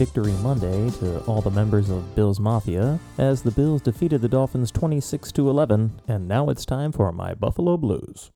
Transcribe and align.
Victory 0.00 0.32
Monday 0.42 0.88
to 0.92 1.20
all 1.24 1.42
the 1.42 1.50
members 1.50 1.90
of 1.90 2.14
Bills 2.14 2.40
Mafia 2.40 2.98
as 3.18 3.42
the 3.42 3.50
Bills 3.50 3.82
defeated 3.82 4.22
the 4.22 4.30
Dolphins 4.30 4.70
26 4.70 5.30
to 5.32 5.50
11 5.50 6.00
and 6.08 6.26
now 6.26 6.48
it's 6.48 6.64
time 6.64 6.90
for 6.90 7.12
my 7.12 7.34
Buffalo 7.34 7.76
Blues. 7.76 8.30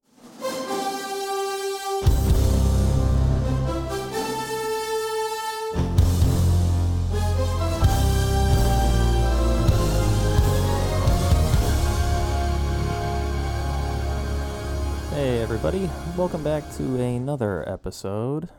Hey 15.15 15.41
everybody, 15.41 15.89
welcome 16.15 16.45
back 16.45 16.71
to 16.77 17.01
another 17.01 17.67
episode 17.67 18.51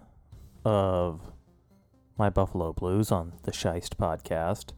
of 0.65 1.34
my 2.17 2.29
Buffalo 2.29 2.71
Blues 2.71 3.11
on 3.11 3.33
the 3.43 3.51
Scheist 3.51 3.95
podcast. 3.97 4.71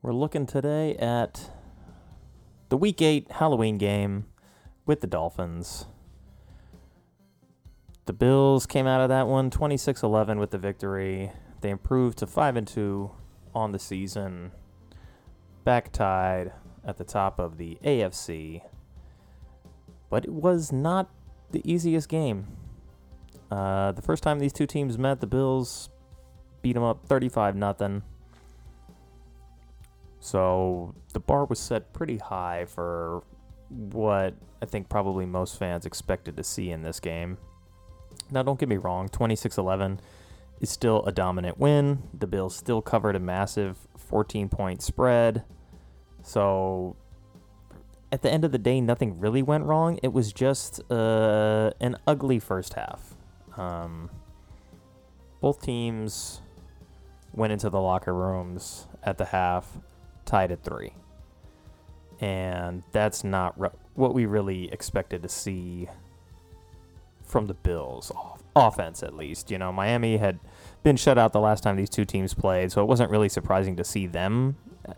We're 0.00 0.14
looking 0.14 0.46
today 0.46 0.96
at 0.96 1.50
the 2.70 2.78
Week 2.78 3.02
8 3.02 3.30
Halloween 3.32 3.76
game 3.76 4.24
with 4.86 5.02
the 5.02 5.06
Dolphins. 5.06 5.84
The 8.06 8.14
Bills 8.14 8.64
came 8.64 8.86
out 8.86 9.02
of 9.02 9.10
that 9.10 9.26
one 9.26 9.50
26 9.50 10.02
11 10.02 10.38
with 10.38 10.50
the 10.50 10.56
victory. 10.56 11.30
They 11.60 11.68
improved 11.68 12.18
to 12.18 12.26
5 12.26 12.56
and 12.56 12.66
2 12.66 13.10
on 13.54 13.72
the 13.72 13.78
season, 13.78 14.52
back 15.64 15.92
tied 15.92 16.52
at 16.86 16.96
the 16.96 17.04
top 17.04 17.38
of 17.38 17.58
the 17.58 17.76
AFC. 17.84 18.62
But 20.08 20.24
it 20.24 20.32
was 20.32 20.72
not 20.72 21.10
the 21.50 21.60
easiest 21.70 22.08
game. 22.08 22.46
Uh, 23.50 23.92
the 23.92 24.02
first 24.02 24.22
time 24.22 24.38
these 24.38 24.52
two 24.54 24.66
teams 24.66 24.96
met, 24.96 25.20
the 25.20 25.26
Bills 25.26 25.90
beat 26.66 26.72
them 26.72 26.82
up 26.82 27.06
35 27.06 27.54
nothing. 27.54 28.02
So 30.18 30.96
the 31.12 31.20
bar 31.20 31.44
was 31.44 31.60
set 31.60 31.92
pretty 31.92 32.16
high 32.16 32.64
for 32.64 33.22
what 33.68 34.34
I 34.60 34.66
think 34.66 34.88
probably 34.88 35.26
most 35.26 35.60
fans 35.60 35.86
expected 35.86 36.36
to 36.36 36.42
see 36.42 36.72
in 36.72 36.82
this 36.82 36.98
game. 36.98 37.38
Now, 38.32 38.42
don't 38.42 38.58
get 38.58 38.68
me 38.68 38.78
wrong, 38.78 39.08
26 39.08 39.56
11 39.58 40.00
is 40.60 40.68
still 40.68 41.04
a 41.04 41.12
dominant 41.12 41.58
win. 41.58 42.02
The 42.12 42.26
Bills 42.26 42.56
still 42.56 42.82
covered 42.82 43.14
a 43.14 43.20
massive 43.20 43.78
14 43.96 44.48
point 44.48 44.82
spread. 44.82 45.44
So 46.24 46.96
at 48.10 48.22
the 48.22 48.32
end 48.32 48.44
of 48.44 48.50
the 48.50 48.58
day, 48.58 48.80
nothing 48.80 49.20
really 49.20 49.42
went 49.42 49.62
wrong. 49.66 50.00
It 50.02 50.12
was 50.12 50.32
just 50.32 50.80
uh, 50.90 51.70
an 51.80 51.96
ugly 52.08 52.40
first 52.40 52.74
half. 52.74 53.14
Um, 53.56 54.10
both 55.40 55.62
teams 55.62 56.40
went 57.36 57.52
into 57.52 57.70
the 57.70 57.80
locker 57.80 58.14
rooms 58.14 58.86
at 59.02 59.18
the 59.18 59.26
half 59.26 59.78
tied 60.24 60.50
at 60.50 60.62
three. 60.62 60.94
And 62.20 62.82
that's 62.92 63.22
not 63.22 63.58
re- 63.60 63.68
what 63.94 64.14
we 64.14 64.26
really 64.26 64.72
expected 64.72 65.22
to 65.22 65.28
see 65.28 65.88
from 67.22 67.46
the 67.46 67.54
Bills 67.54 68.10
off- 68.10 68.42
offense, 68.56 69.02
at 69.02 69.14
least. 69.14 69.50
You 69.50 69.58
know, 69.58 69.70
Miami 69.70 70.16
had 70.16 70.40
been 70.82 70.96
shut 70.96 71.18
out 71.18 71.32
the 71.32 71.40
last 71.40 71.62
time 71.62 71.76
these 71.76 71.90
two 71.90 72.04
teams 72.04 72.32
played, 72.32 72.72
so 72.72 72.80
it 72.80 72.86
wasn't 72.86 73.10
really 73.10 73.28
surprising 73.28 73.76
to 73.76 73.84
see 73.84 74.06
them 74.06 74.56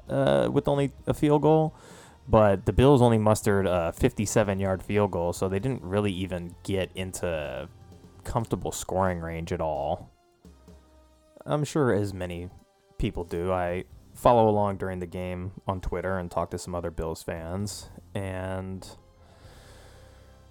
uh, 0.09 0.49
with 0.51 0.69
only 0.69 0.93
a 1.07 1.15
field 1.15 1.43
goal. 1.43 1.75
But 2.29 2.67
the 2.67 2.73
Bills 2.75 3.01
only 3.01 3.19
mustered 3.19 3.67
a 3.67 3.93
57 3.93 4.61
yard 4.61 4.83
field 4.83 5.11
goal, 5.11 5.33
so 5.33 5.49
they 5.49 5.59
didn't 5.59 5.83
really 5.83 6.13
even 6.13 6.55
get 6.63 6.91
into 6.95 7.69
comfortable 8.23 8.71
scoring 8.71 9.21
range 9.21 9.53
at 9.53 9.61
all. 9.61 10.11
I'm 11.49 11.65
sure 11.65 11.93
as 11.93 12.13
many 12.13 12.51
people 12.99 13.25
do, 13.25 13.51
I 13.51 13.85
follow 14.13 14.49
along 14.51 14.77
during 14.77 14.99
the 14.99 15.07
game 15.07 15.53
on 15.67 15.81
Twitter 15.81 16.19
and 16.19 16.31
talk 16.31 16.51
to 16.51 16.59
some 16.59 16.75
other 16.75 16.91
Bills 16.91 17.23
fans. 17.23 17.89
And 18.15 18.87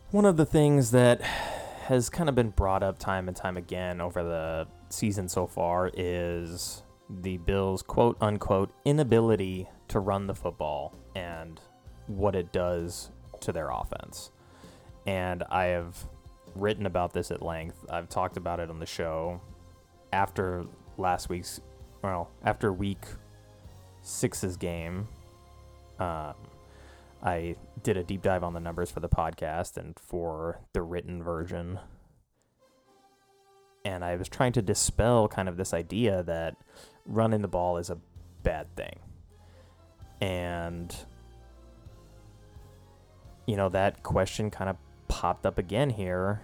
one 0.10 0.26
of 0.26 0.38
the 0.38 0.46
things 0.46 0.90
that 0.92 1.22
has 1.22 2.10
kind 2.10 2.28
of 2.30 2.36
been 2.36 2.50
brought 2.50 2.82
up 2.82 2.98
time 2.98 3.28
and 3.28 3.38
time 3.38 3.58
again 3.58 4.02
over 4.02 4.24
the 4.24 4.68
season 4.90 5.30
so 5.30 5.46
far 5.46 5.92
is 5.94 6.82
the 7.10 7.38
Bills' 7.38 7.84
quote 7.84 8.18
unquote 8.20 8.74
inability 8.84 9.70
to 9.90 10.00
run 10.00 10.26
the 10.26 10.36
football 10.36 10.96
and 11.16 11.62
what 12.08 12.36
it 12.36 12.52
does 12.52 13.12
to 13.42 13.52
their 13.52 13.70
offense. 13.70 14.32
And 15.06 15.44
I 15.52 15.66
have 15.66 15.96
written 16.56 16.88
about 16.88 17.14
this 17.14 17.30
at 17.30 17.44
length. 17.44 17.86
I've 17.88 18.10
talked 18.10 18.36
about 18.36 18.60
it 18.60 18.72
on 18.72 18.80
the 18.80 18.86
show 18.88 19.42
after 20.12 20.66
last 20.98 21.30
week's, 21.30 21.62
well, 22.04 22.30
after 22.44 22.74
week 22.74 23.06
six's 24.02 24.58
game. 24.58 25.08
Um, 26.00 26.36
I 27.24 27.56
did 27.84 27.98
a 27.98 28.04
deep 28.04 28.22
dive 28.22 28.44
on 28.44 28.54
the 28.54 28.60
numbers 28.60 28.92
for 28.92 29.00
the 29.00 29.10
podcast 29.10 29.78
and 29.78 29.98
for 30.00 30.60
the 30.74 30.82
written 30.82 31.24
version. 31.24 31.80
And 33.84 34.04
I 34.04 34.16
was 34.16 34.30
trying 34.30 34.52
to 34.54 34.62
dispel 34.62 35.28
kind 35.28 35.50
of 35.50 35.58
this 35.58 35.74
idea 35.74 36.24
that 36.24 36.56
running 37.06 37.42
the 37.42 37.48
ball 37.48 37.78
is 37.78 37.90
a 37.90 37.98
bad 38.44 38.68
thing. 38.76 39.00
And, 40.22 40.96
you 43.46 43.56
know, 43.56 43.70
that 43.70 44.04
question 44.04 44.52
kind 44.52 44.70
of 44.70 44.78
popped 45.08 45.46
up 45.46 45.58
again 45.58 45.90
here 45.90 46.42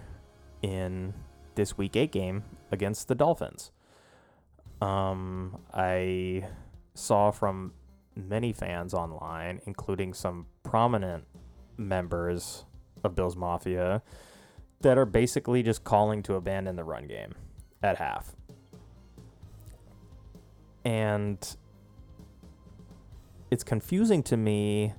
in 0.62 1.14
this 1.54 1.76
week 1.78 1.96
eight 1.96 2.12
game 2.12 2.44
against 2.72 3.08
the 3.08 3.14
Dolphins. 3.14 3.70
Um, 4.84 5.62
I 5.72 6.46
saw 6.92 7.30
from 7.30 7.72
many 8.14 8.52
fans 8.52 8.92
online, 8.92 9.62
including 9.64 10.12
some 10.12 10.44
prominent 10.62 11.24
members 11.78 12.66
of 13.02 13.14
Bills 13.14 13.34
Mafia, 13.34 14.02
that 14.82 14.98
are 14.98 15.06
basically 15.06 15.62
just 15.62 15.84
calling 15.84 16.22
to 16.24 16.34
abandon 16.34 16.76
the 16.76 16.84
run 16.84 17.06
game 17.06 17.32
at 17.82 17.96
half. 17.96 18.36
And 20.84 21.56
it's 23.50 23.64
confusing 23.64 24.22
to 24.24 24.36
me 24.36 24.92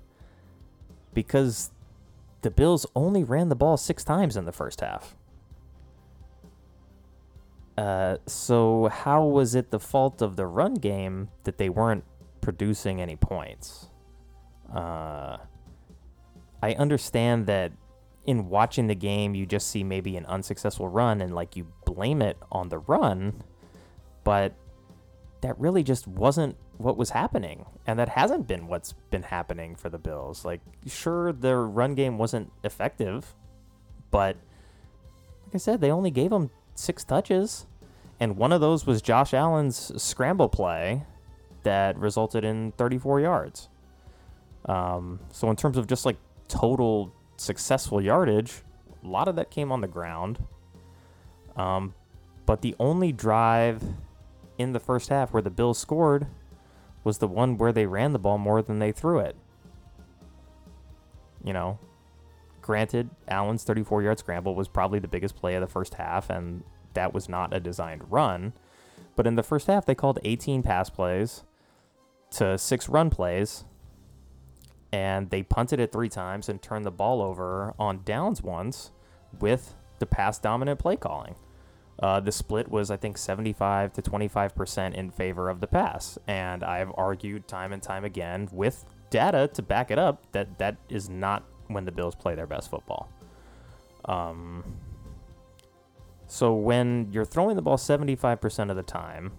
because 1.13 1.69
the 2.41 2.50
Bills 2.50 2.88
only 2.96 3.23
ran 3.23 3.50
the 3.50 3.56
ball 3.56 3.78
six 3.78 4.03
times 4.03 4.35
in 4.35 4.46
the 4.46 4.52
first 4.52 4.81
half. 4.81 5.16
Uh, 7.77 8.17
so 8.25 8.89
how 8.91 9.25
was 9.25 9.53
it 9.53 9.71
the 9.71 9.79
fault 9.79 10.21
of 10.21 10.35
the 10.35 10.47
run 10.47 10.75
game 10.75 11.29
that 11.43 11.57
they 11.57 11.69
weren't 11.69 12.05
producing 12.41 13.01
any 13.01 13.15
points? 13.15 13.89
Uh, 14.73 15.37
I 16.61 16.73
understand 16.73 17.47
that 17.47 17.73
in 18.25 18.49
watching 18.49 18.87
the 18.87 18.95
game, 18.95 19.35
you 19.35 19.45
just 19.45 19.69
see 19.69 19.83
maybe 19.83 20.15
an 20.17 20.25
unsuccessful 20.25 20.87
run 20.87 21.21
and 21.21 21.35
like 21.35 21.55
you 21.55 21.67
blame 21.85 22.21
it 22.21 22.37
on 22.51 22.69
the 22.69 22.79
run, 22.79 23.43
but 24.23 24.55
that 25.41 25.59
really 25.59 25.83
just 25.83 26.07
wasn't 26.07 26.55
what 26.78 26.97
was 26.97 27.11
happening. 27.11 27.66
And 27.85 27.99
that 27.99 28.09
hasn't 28.09 28.47
been 28.47 28.67
what's 28.67 28.93
been 29.11 29.23
happening 29.23 29.75
for 29.75 29.89
the 29.89 29.99
Bills. 29.99 30.43
Like, 30.43 30.61
sure, 30.87 31.31
their 31.33 31.61
run 31.61 31.93
game 31.93 32.17
wasn't 32.17 32.51
effective, 32.63 33.35
but 34.11 34.37
like 35.45 35.55
I 35.55 35.57
said, 35.57 35.81
they 35.81 35.91
only 35.91 36.09
gave 36.09 36.31
them 36.31 36.49
six 36.75 37.03
touches. 37.03 37.66
And 38.19 38.37
one 38.37 38.51
of 38.51 38.61
those 38.61 38.85
was 38.85 39.01
Josh 39.01 39.33
Allen's 39.33 39.91
scramble 40.01 40.49
play 40.49 41.03
that 41.63 41.97
resulted 41.97 42.45
in 42.45 42.72
34 42.73 43.19
yards. 43.22 43.69
Um, 44.66 45.19
so, 45.31 45.49
in 45.49 45.55
terms 45.55 45.77
of 45.77 45.87
just 45.87 46.05
like 46.05 46.17
total 46.47 47.13
successful 47.37 48.01
yardage, 48.01 48.61
a 49.03 49.07
lot 49.07 49.27
of 49.27 49.35
that 49.35 49.51
came 49.51 49.72
on 49.72 49.81
the 49.81 49.87
ground. 49.87 50.39
Um, 51.55 51.93
but 52.45 52.61
the 52.61 52.75
only 52.79 53.11
drive 53.11 53.83
in 54.57 54.73
the 54.73 54.79
first 54.79 55.09
half 55.09 55.33
where 55.33 55.41
the 55.41 55.49
Bills 55.49 55.78
scored 55.78 56.28
was 57.03 57.17
the 57.19 57.28
one 57.28 57.57
where 57.57 57.71
they 57.71 57.85
ran 57.85 58.13
the 58.13 58.19
ball 58.19 58.37
more 58.37 58.61
than 58.61 58.79
they 58.79 58.91
threw 58.91 59.19
it. 59.19 59.35
You 61.43 61.53
know, 61.53 61.79
granted, 62.66 63.12
Allen's 63.28 63.64
34 63.64 64.02
yard 64.02 64.17
scramble 64.17 64.56
was 64.56 64.67
probably 64.67 64.97
the 64.97 65.08
biggest 65.08 65.35
play 65.35 65.53
of 65.53 65.62
the 65.62 65.67
first 65.67 65.94
half, 65.94 66.32
and 66.32 66.64
that 66.96 67.14
was 67.14 67.29
not 67.29 67.53
a 67.53 67.59
designed 67.59 68.12
run. 68.12 68.53
But 69.16 69.28
in 69.28 69.35
the 69.35 69.44
first 69.44 69.67
half, 69.67 69.85
they 69.85 69.94
called 69.94 70.17
18 70.23 70.64
pass 70.64 70.90
plays 70.90 71.44
to 72.32 72.58
six 72.58 72.90
run 72.90 73.12
plays, 73.12 73.66
and 74.91 75.29
they 75.29 75.44
punted 75.44 75.79
it 75.79 75.91
three 75.91 76.09
times 76.09 76.50
and 76.50 76.59
turned 76.59 76.85
the 76.85 76.91
ball 76.91 77.22
over 77.22 77.76
on 77.78 78.02
downs 78.03 78.41
once 78.41 78.90
with 79.40 79.76
the 80.00 80.08
pass 80.08 80.40
dominant 80.40 80.79
play 80.79 80.96
calling. 80.96 81.35
Uh, 82.02 82.20
the 82.20 82.32
split 82.32 82.67
was, 82.70 82.90
I 82.90 82.97
think, 82.97 83.20
75 83.20 83.94
to 83.94 84.02
25% 84.02 84.96
in 84.96 85.12
favor 85.12 85.50
of 85.50 85.62
the 85.62 85.67
pass. 85.67 86.17
And 86.28 86.64
I've 86.64 86.91
argued 86.97 87.47
time 87.47 87.72
and 87.72 87.82
time 87.82 88.03
again 88.03 88.50
with 88.52 88.85
data 89.12 89.52
to 89.53 89.62
back 89.62 89.91
it 89.91 90.00
up 90.00 90.32
that 90.32 90.58
that 90.58 90.78
is 90.90 91.09
not 91.09 91.44
when 91.67 91.85
the 91.85 91.91
Bills 91.91 92.16
play 92.16 92.35
their 92.35 92.47
best 92.47 92.70
football. 92.70 93.09
Um, 94.06 94.64
so 96.28 96.53
when 96.53 97.12
you're 97.12 97.26
throwing 97.26 97.56
the 97.56 97.62
ball 97.62 97.78
75% 97.78 98.70
of 98.70 98.76
the 98.76 98.84
time 98.84 99.32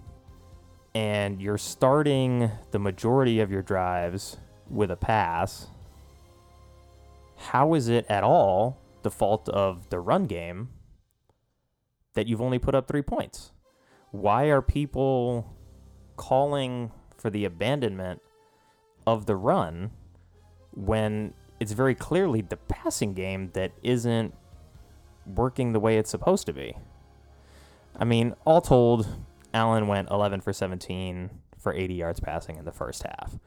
and 0.94 1.40
you're 1.40 1.58
starting 1.58 2.50
the 2.70 2.78
majority 2.78 3.40
of 3.40 3.50
your 3.50 3.62
drives 3.62 4.38
with 4.68 4.90
a 4.90 4.96
pass, 4.96 5.68
how 7.36 7.74
is 7.74 7.88
it 7.88 8.06
at 8.08 8.24
all 8.24 8.78
the 9.02 9.10
fault 9.10 9.48
of 9.48 9.88
the 9.90 10.00
run 10.00 10.24
game 10.24 10.70
that 12.14 12.26
you've 12.26 12.40
only 12.40 12.58
put 12.58 12.74
up 12.74 12.88
three 12.88 13.02
points? 13.02 13.52
Why 14.10 14.44
are 14.44 14.62
people 14.62 15.54
calling 16.16 16.90
for 17.18 17.30
the 17.30 17.44
abandonment 17.44 18.22
of 19.06 19.26
the 19.26 19.36
run 19.36 19.90
when 20.72 21.34
it's 21.60 21.72
very 21.72 21.94
clearly 21.94 22.40
the 22.40 22.56
passing 22.56 23.14
game 23.14 23.50
that 23.54 23.72
isn't 23.82 24.34
working 25.26 25.72
the 25.72 25.80
way 25.80 25.98
it's 25.98 26.10
supposed 26.10 26.46
to 26.46 26.52
be? 26.52 26.76
I 27.98 28.04
mean, 28.04 28.34
all 28.44 28.60
told, 28.60 29.06
Allen 29.54 29.86
went 29.86 30.10
11 30.10 30.42
for 30.42 30.52
17 30.52 31.30
for 31.58 31.72
80 31.72 31.94
yards 31.94 32.20
passing 32.20 32.56
in 32.58 32.64
the 32.64 32.72
first 32.72 33.02
half. 33.02 33.38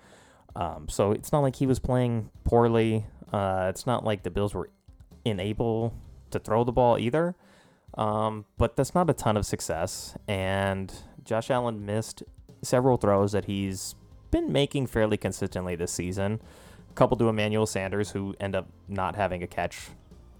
Um, 0.55 0.89
so 0.89 1.11
it's 1.11 1.31
not 1.31 1.39
like 1.39 1.55
he 1.55 1.67
was 1.67 1.79
playing 1.79 2.31
poorly. 2.43 3.05
Uh, 3.31 3.67
it's 3.69 3.85
not 3.85 4.03
like 4.03 4.23
the 4.23 4.31
Bills 4.31 4.53
were 4.53 4.69
unable 5.25 5.93
to 6.31 6.39
throw 6.39 6.63
the 6.63 6.71
ball 6.71 6.97
either. 6.97 7.35
Um, 7.97 8.45
but 8.57 8.75
that's 8.75 8.95
not 8.95 9.09
a 9.09 9.13
ton 9.13 9.37
of 9.37 9.45
success. 9.45 10.17
And 10.27 10.93
Josh 11.23 11.49
Allen 11.49 11.85
missed 11.85 12.23
several 12.61 12.97
throws 12.97 13.31
that 13.31 13.45
he's 13.45 13.95
been 14.31 14.51
making 14.51 14.87
fairly 14.87 15.17
consistently 15.17 15.75
this 15.75 15.91
season. 15.91 16.41
A 16.89 16.93
couple 16.93 17.17
to 17.17 17.29
Emmanuel 17.29 17.65
Sanders, 17.65 18.11
who 18.11 18.35
end 18.39 18.55
up 18.55 18.67
not 18.87 19.15
having 19.15 19.43
a 19.43 19.47
catch 19.47 19.89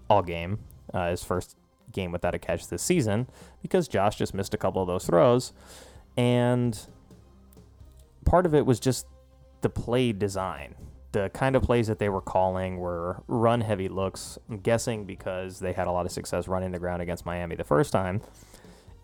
all 0.08 0.22
game, 0.22 0.58
uh, 0.92 1.10
his 1.10 1.22
first 1.24 1.56
game 1.92 2.12
without 2.12 2.34
a 2.34 2.38
catch 2.38 2.68
this 2.68 2.82
season, 2.82 3.28
because 3.62 3.88
Josh 3.88 4.16
just 4.16 4.34
missed 4.34 4.54
a 4.54 4.58
couple 4.58 4.82
of 4.82 4.88
those 4.88 5.06
throws. 5.06 5.52
And 6.16 6.78
part 8.24 8.46
of 8.46 8.54
it 8.54 8.66
was 8.66 8.80
just 8.80 9.06
the 9.60 9.70
play 9.70 10.12
design. 10.12 10.74
The 11.12 11.30
kind 11.30 11.56
of 11.56 11.62
plays 11.62 11.88
that 11.88 11.98
they 11.98 12.08
were 12.08 12.20
calling 12.20 12.78
were 12.78 13.22
run 13.26 13.60
heavy 13.60 13.88
looks. 13.88 14.38
I'm 14.48 14.58
guessing 14.58 15.04
because 15.04 15.58
they 15.58 15.72
had 15.72 15.88
a 15.88 15.92
lot 15.92 16.06
of 16.06 16.12
success 16.12 16.46
running 16.46 16.70
the 16.70 16.78
ground 16.78 17.02
against 17.02 17.26
Miami 17.26 17.56
the 17.56 17.64
first 17.64 17.92
time, 17.92 18.20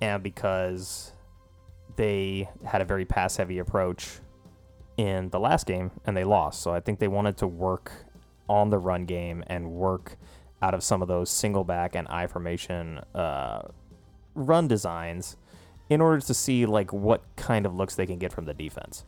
and 0.00 0.22
because 0.22 1.12
they 1.96 2.49
had 2.64 2.81
a 2.81 2.84
very 2.84 3.04
pass 3.04 3.37
heavy 3.37 3.58
approach 3.58 4.20
in 4.96 5.28
the 5.31 5.40
last 5.40 5.66
game 5.66 5.90
and 6.04 6.16
they 6.16 6.25
lost. 6.25 6.62
So 6.62 6.72
I 6.72 6.81
think 6.81 6.98
they 6.98 7.08
wanted 7.08 7.37
to 7.38 7.46
work 7.46 7.93
on 8.48 8.70
the 8.70 8.78
run 8.78 9.04
game 9.04 9.44
and 9.46 9.72
work 9.72 10.16
out 10.62 10.75
of 10.75 10.82
some 10.82 11.02
of 11.02 11.08
those 11.08 11.31
single 11.31 11.64
back 11.64 11.94
and 11.94 12.08
I 12.08 12.26
formation 12.26 13.00
uh, 13.14 13.62
run 14.34 14.69
designs 14.69 15.37
in 15.88 16.00
order 16.00 16.20
to 16.20 16.34
see 16.34 16.66
like 16.66 16.93
what 16.93 17.22
kind 17.37 17.66
of 17.66 17.75
looks 17.75 17.94
they 17.94 18.06
can 18.06 18.19
get 18.19 18.32
from 18.32 18.44
the 18.44 18.54
defense. 18.54 19.04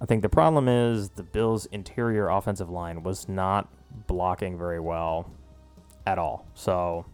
I 0.00 0.06
think 0.06 0.22
the 0.22 0.28
problem 0.28 0.68
is 0.68 1.10
the 1.10 1.24
Bills' 1.24 1.66
interior 1.66 2.28
offensive 2.28 2.70
line 2.70 3.02
was 3.02 3.28
not 3.28 3.68
blocking 4.06 4.56
very 4.56 4.80
well 4.80 5.30
at 6.06 6.18
all. 6.18 6.46
So 6.54 7.04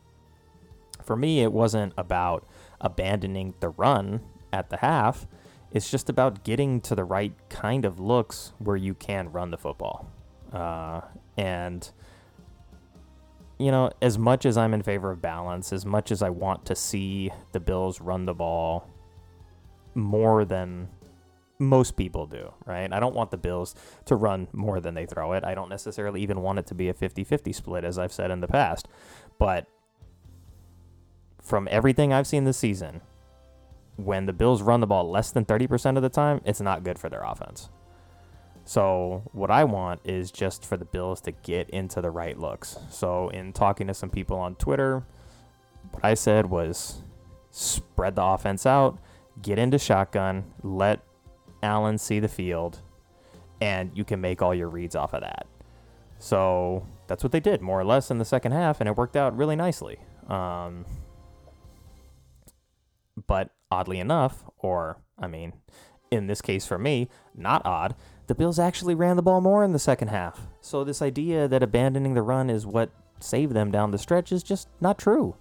for 1.03 1.17
me, 1.17 1.43
it 1.43 1.53
wasn't 1.53 1.95
about 1.97 2.47
abandoning 2.81 3.55
the 3.61 3.71
run 3.71 4.21
at 4.53 4.71
the 4.71 4.79
half. 4.79 5.27
It's 5.75 5.91
just 5.91 6.09
about 6.09 6.45
getting 6.45 6.81
to 6.83 6.95
the 6.95 7.03
right 7.05 7.35
kind 7.51 7.85
of 7.85 7.99
looks 7.99 8.53
where 8.59 8.77
you 8.77 8.95
can 8.95 9.33
run 9.33 9.51
the 9.51 9.59
football. 9.59 10.09
Uh, 10.53 11.01
and, 11.37 11.91
you 13.59 13.73
know, 13.73 13.91
as 14.01 14.17
much 14.17 14.47
as 14.47 14.57
I'm 14.57 14.73
in 14.73 14.85
favor 14.85 15.11
of 15.11 15.21
balance, 15.21 15.73
as 15.73 15.85
much 15.85 16.13
as 16.13 16.23
I 16.23 16.31
want 16.31 16.65
to 16.67 16.77
see 16.77 17.33
the 17.51 17.59
Bills 17.59 18.01
run 18.01 18.25
the 18.25 18.35
ball 18.35 18.89
more 19.97 20.45
than 20.45 20.89
most 21.59 21.97
people 21.97 22.27
do, 22.27 22.53
right? 22.67 22.93
I 22.93 23.01
don't 23.01 23.15
want 23.15 23.33
the 23.33 23.37
Bills 23.37 23.75
to 24.05 24.15
run 24.15 24.47
more 24.53 24.81
than 24.81 24.95
they 24.95 25.07
throw 25.07 25.33
it. 25.33 25.43
I 25.43 25.57
don't 25.57 25.69
necessarily 25.69 26.23
even 26.23 26.41
want 26.41 26.61
it 26.61 26.69
to 26.69 26.75
be 26.77 26.89
a 26.89 26.95
50 26.95 27.25
50 27.25 27.53
split, 27.53 27.85
as 27.85 27.99
I've 27.99 28.13
said 28.13 28.31
in 28.31 28.41
the 28.41 28.49
past. 28.49 28.87
But 29.41 29.67
from 31.43 31.67
everything 31.69 32.13
I've 32.13 32.29
seen 32.29 32.45
this 32.45 32.59
season, 32.59 33.01
when 33.97 34.27
the 34.27 34.33
Bills 34.33 34.63
run 34.63 34.81
the 34.81 34.87
ball 34.87 35.09
less 35.11 35.31
than 35.31 35.45
30% 35.45 35.97
of 35.97 36.03
the 36.03 36.09
time, 36.09 36.41
it's 36.45 36.61
not 36.61 36.85
good 36.85 36.99
for 36.99 37.09
their 37.09 37.23
offense. 37.23 37.69
So, 38.67 39.23
what 39.33 39.51
I 39.51 39.65
want 39.65 40.01
is 40.05 40.31
just 40.31 40.65
for 40.65 40.79
the 40.79 40.87
Bills 40.87 41.21
to 41.23 41.33
get 41.33 41.69
into 41.71 42.01
the 42.01 42.11
right 42.11 42.39
looks. 42.39 42.79
So, 42.91 43.29
in 43.29 43.53
talking 43.53 43.87
to 43.89 43.95
some 43.95 44.09
people 44.09 44.39
on 44.39 44.55
Twitter, 44.55 45.05
what 45.91 46.05
I 46.05 46.15
said 46.15 46.47
was 46.47 47.03
spread 47.51 48.17
the 48.17 48.25
offense 48.25 48.65
out, 48.65 48.99
get 49.43 49.59
into 49.59 49.79
shotgun, 49.79 50.45
let 50.63 51.01
Allen 51.63 51.99
see 51.99 52.21
the 52.21 52.29
field, 52.29 52.81
and 53.61 53.91
you 53.95 54.03
can 54.03 54.21
make 54.21 54.41
all 54.41 54.55
your 54.55 54.69
reads 54.69 54.97
off 54.97 55.13
of 55.13 55.21
that. 55.21 55.47
So 56.19 56.87
that's 57.07 57.23
what 57.23 57.33
they 57.33 57.41
did, 57.41 57.61
more 57.61 57.79
or 57.79 57.85
less, 57.85 58.11
in 58.11 58.17
the 58.17 58.25
second 58.25 58.53
half, 58.53 58.81
and 58.81 58.89
it 58.89 58.97
worked 58.97 59.15
out 59.15 59.37
really 59.37 59.57
nicely. 59.57 59.99
Um, 60.29 60.87
but 63.27 63.51
oddly 63.75 63.99
enough, 63.99 64.45
or 64.59 64.99
I 65.19 65.27
mean, 65.27 65.53
in 66.11 66.29
this 66.29 66.41
case 66.41 66.65
for 66.65 66.79
me, 66.79 67.09
not 67.35 67.65
odd, 67.67 67.95
the 68.29 68.35
Bills 68.35 68.59
actually 68.59 68.95
ran 68.95 69.17
the 69.17 69.23
ball 69.23 69.41
more 69.41 69.65
in 69.65 69.73
the 69.73 69.79
second 69.79 70.09
half. 70.09 70.47
So 70.61 70.85
this 70.85 71.03
idea 71.03 71.49
that 71.49 71.63
abandoning 71.63 72.15
the 72.15 72.23
run 72.23 72.49
is 72.49 72.65
what 72.65 72.91
saved 73.19 73.53
them 73.53 73.71
down 73.71 73.91
the 73.91 73.99
stretch 73.99 74.33
is 74.33 74.43
just 74.43 74.69
not 74.81 74.99
true. 74.99 75.37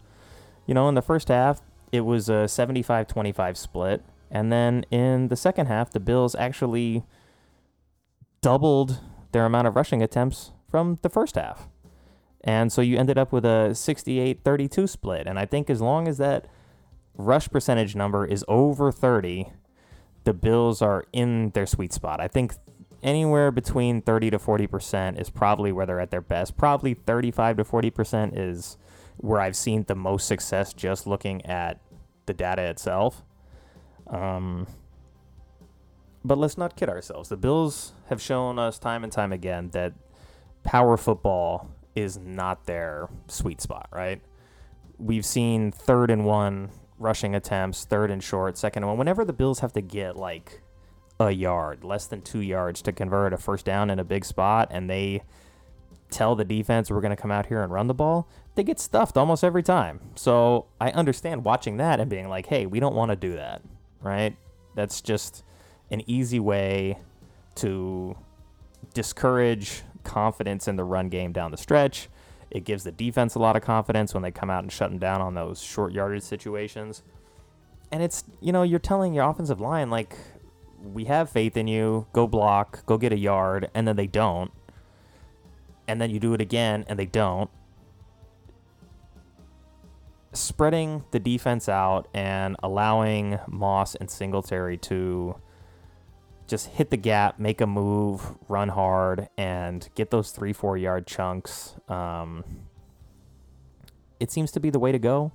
You 0.66 0.74
know, 0.74 0.90
in 0.90 0.96
the 0.96 1.02
first 1.02 1.28
half, 1.28 1.62
it 1.92 2.02
was 2.02 2.28
a 2.28 2.48
75 2.48 3.08
25 3.08 3.58
split. 3.58 4.04
And 4.32 4.52
then 4.52 4.84
in 4.90 5.28
the 5.28 5.36
second 5.36 5.68
half, 5.68 5.92
the 5.92 6.00
Bills 6.00 6.34
actually 6.36 7.04
doubled 8.42 9.00
their 9.32 9.46
amount 9.46 9.68
of 9.68 9.76
rushing 9.76 10.02
attempts 10.02 10.52
from 10.70 10.98
the 11.04 11.10
first 11.10 11.36
half. 11.36 11.70
And 12.44 12.72
so 12.72 12.82
you 12.82 12.98
ended 12.98 13.18
up 13.18 13.32
with 13.32 13.46
a 13.46 13.76
68 13.76 14.42
32 14.44 14.88
split. 14.88 15.28
And 15.28 15.38
I 15.38 15.46
think 15.46 15.70
as 15.70 15.82
long 15.82 16.08
as 16.08 16.18
that 16.18 16.48
rush 17.16 17.50
percentage 17.50 17.96
number 17.96 18.26
is 18.26 18.44
over 18.48 18.92
30, 18.92 19.52
the 20.24 20.34
Bills 20.34 20.82
are 20.82 21.06
in 21.14 21.52
their 21.52 21.66
sweet 21.66 21.94
spot. 21.94 22.20
I 22.20 22.28
think 22.28 22.54
anywhere 23.02 23.52
between 23.52 24.02
30 24.02 24.32
to 24.32 24.40
40% 24.40 25.20
is 25.20 25.30
probably 25.30 25.72
where 25.72 25.86
they're 25.86 26.00
at 26.00 26.12
their 26.12 26.22
best. 26.22 26.58
Probably 26.58 26.94
35 26.94 27.58
to 27.58 27.64
40% 27.64 28.32
is 28.38 28.78
where 29.18 29.40
I've 29.40 29.56
seen 29.56 29.84
the 29.88 29.96
most 29.96 30.28
success 30.28 30.74
just 30.74 31.06
looking 31.06 31.46
at 31.46 31.80
the 32.26 32.34
data 32.34 32.64
itself. 32.64 33.24
Um, 34.08 34.68
but 36.24 36.38
let's 36.38 36.58
not 36.58 36.76
kid 36.76 36.90
ourselves. 36.90 37.30
The 37.30 37.38
Bills 37.38 37.94
have 38.08 38.22
shown 38.22 38.58
us 38.58 38.80
time 38.80 39.04
and 39.04 39.12
time 39.12 39.34
again 39.34 39.70
that 39.72 39.94
power 40.64 40.96
football 40.96 41.70
is 41.96 42.18
not 42.18 42.66
their 42.66 43.10
sweet 43.28 43.62
spot, 43.62 43.90
right? 43.92 44.22
We've 44.98 45.26
seen 45.26 45.72
third 45.72 46.10
and 46.10 46.26
one 46.26 46.70
rushing 47.04 47.36
attempts, 47.36 47.86
third 47.86 48.10
and 48.10 48.24
short, 48.24 48.58
second 48.58 48.84
and 48.84 48.90
one. 48.90 48.98
Whenever 48.98 49.26
the 49.26 49.34
Bills 49.34 49.60
have 49.60 49.74
to 49.74 49.82
get 49.82 50.16
like 50.16 50.62
a 51.20 51.32
yard, 51.32 51.84
less 51.84 52.08
than 52.08 52.22
two 52.22 52.42
yards 52.42 52.82
to 52.84 52.92
convert 52.92 53.34
a 53.34 53.38
first 53.38 53.66
down 53.66 53.90
in 53.90 54.00
a 54.00 54.04
big 54.04 54.26
spot, 54.26 54.70
and 54.72 54.90
they 54.90 55.24
tell 56.10 56.36
the 56.36 56.46
defense 56.46 56.90
we're 56.90 57.02
going 57.02 57.16
to 57.16 57.22
come 57.22 57.32
out 57.32 57.48
here 57.48 57.62
and 57.62 57.72
run 57.72 57.88
the 57.88 57.94
ball, 57.94 58.28
they 58.56 58.64
get 58.64 58.80
stuffed 58.80 59.18
almost 59.18 59.44
every 59.44 59.64
time. 59.64 60.00
So 60.16 60.68
I 60.80 60.92
understand 60.92 61.44
watching 61.44 61.78
that 61.78 62.00
and 62.00 62.10
being 62.10 62.30
like, 62.30 62.48
hey, 62.48 62.66
we 62.66 62.80
don't 62.80 62.96
want 62.96 63.10
to 63.10 63.16
do 63.16 63.36
that 63.36 63.62
right? 64.04 64.36
That's 64.76 65.02
just 65.02 65.44
an 65.90 66.04
easy 66.08 66.40
way 66.40 67.00
to 67.56 68.16
discourage 68.94 69.82
confidence 70.04 70.68
in 70.68 70.76
the 70.76 70.84
run 70.84 71.10
game 71.10 71.32
down 71.32 71.52
the 71.52 71.58
stretch. 71.58 72.10
It 72.54 72.66
gives 72.66 72.84
the 72.84 72.92
defense 72.92 73.36
a 73.36 73.40
lot 73.40 73.56
of 73.56 73.64
confidence 73.64 74.14
when 74.14 74.24
they 74.24 74.32
come 74.32 74.50
out 74.50 74.64
and 74.64 74.72
shut 74.72 74.92
them 74.92 75.00
down 75.00 75.22
on 75.22 75.34
those 75.34 75.62
short 75.62 75.92
yardage 75.92 76.24
situations. 76.24 77.02
And 77.92 78.04
it's, 78.04 78.24
you 78.42 78.52
know, 78.52 78.64
you're 78.64 78.80
telling 78.80 79.14
your 79.14 79.28
offensive 79.28 79.60
line, 79.60 79.90
like, 79.90 80.16
we 80.82 81.06
have 81.06 81.30
faith 81.30 81.58
in 81.58 81.68
you, 81.68 82.08
go 82.14 82.28
block, 82.28 82.86
go 82.86 82.98
get 82.98 83.12
a 83.12 83.18
yard, 83.18 83.70
and 83.74 83.88
then 83.88 83.96
they 83.96 84.08
don't. 84.08 84.52
And 85.88 86.00
then 86.00 86.12
you 86.12 86.20
do 86.20 86.34
it 86.34 86.42
again 86.42 86.86
and 86.88 87.00
they 87.00 87.06
don't. 87.06 87.50
spreading 90.34 91.04
the 91.12 91.20
defense 91.20 91.70
out 91.70 92.08
and 92.14 92.56
allowing 92.64 93.40
Moss 93.48 93.96
and 93.96 94.10
Singletary 94.10 94.78
to 94.78 95.36
just 96.48 96.68
hit 96.68 96.90
the 96.90 96.98
gap, 96.98 97.40
make 97.40 97.62
a 97.62 97.68
move, 97.68 98.36
run 98.48 98.70
hard, 98.70 99.30
and 99.38 99.88
get 99.96 100.12
those 100.12 100.32
three, 100.32 100.54
four 100.54 100.78
yard 100.78 101.08
chunks. 101.08 101.76
Um, 101.88 102.44
it 104.20 104.32
seems 104.32 104.52
to 104.52 104.60
be 104.60 104.70
the 104.70 104.80
way 104.80 104.92
to 104.92 105.00
go. 105.00 105.32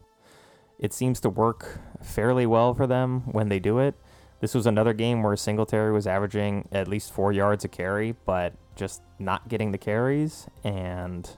It 0.78 0.92
seems 0.92 1.20
to 1.20 1.30
work 1.30 1.80
fairly 2.02 2.46
well 2.46 2.74
for 2.74 2.86
them 2.86 3.22
when 3.32 3.48
they 3.48 3.58
do 3.58 3.78
it. 3.78 3.94
This 4.40 4.54
was 4.54 4.66
another 4.66 4.92
game 4.92 5.22
where 5.22 5.36
Singletary 5.36 5.92
was 5.92 6.06
averaging 6.06 6.68
at 6.70 6.86
least 6.86 7.12
four 7.12 7.32
yards 7.32 7.64
a 7.64 7.68
carry, 7.68 8.14
but 8.24 8.54
just 8.76 9.02
not 9.18 9.48
getting 9.48 9.72
the 9.72 9.78
carries. 9.78 10.46
And 10.62 11.28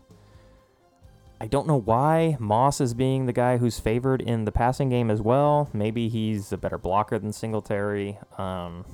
I 1.41 1.47
don't 1.47 1.67
know 1.67 1.81
why 1.81 2.37
Moss 2.39 2.83
is 2.83 2.93
being 2.93 3.25
the 3.25 3.33
guy 3.33 3.57
who's 3.57 3.81
favored 3.81 4.21
in 4.21 4.45
the 4.45 4.53
passing 4.53 4.91
game 4.91 5.11
as 5.11 5.23
well. 5.23 5.71
Maybe 5.73 6.11
he's 6.11 6.53
a 6.53 6.59
better 6.59 6.77
blocker 6.77 7.19
than 7.19 7.33
Singletary. 7.33 8.19
Um, 8.37 8.85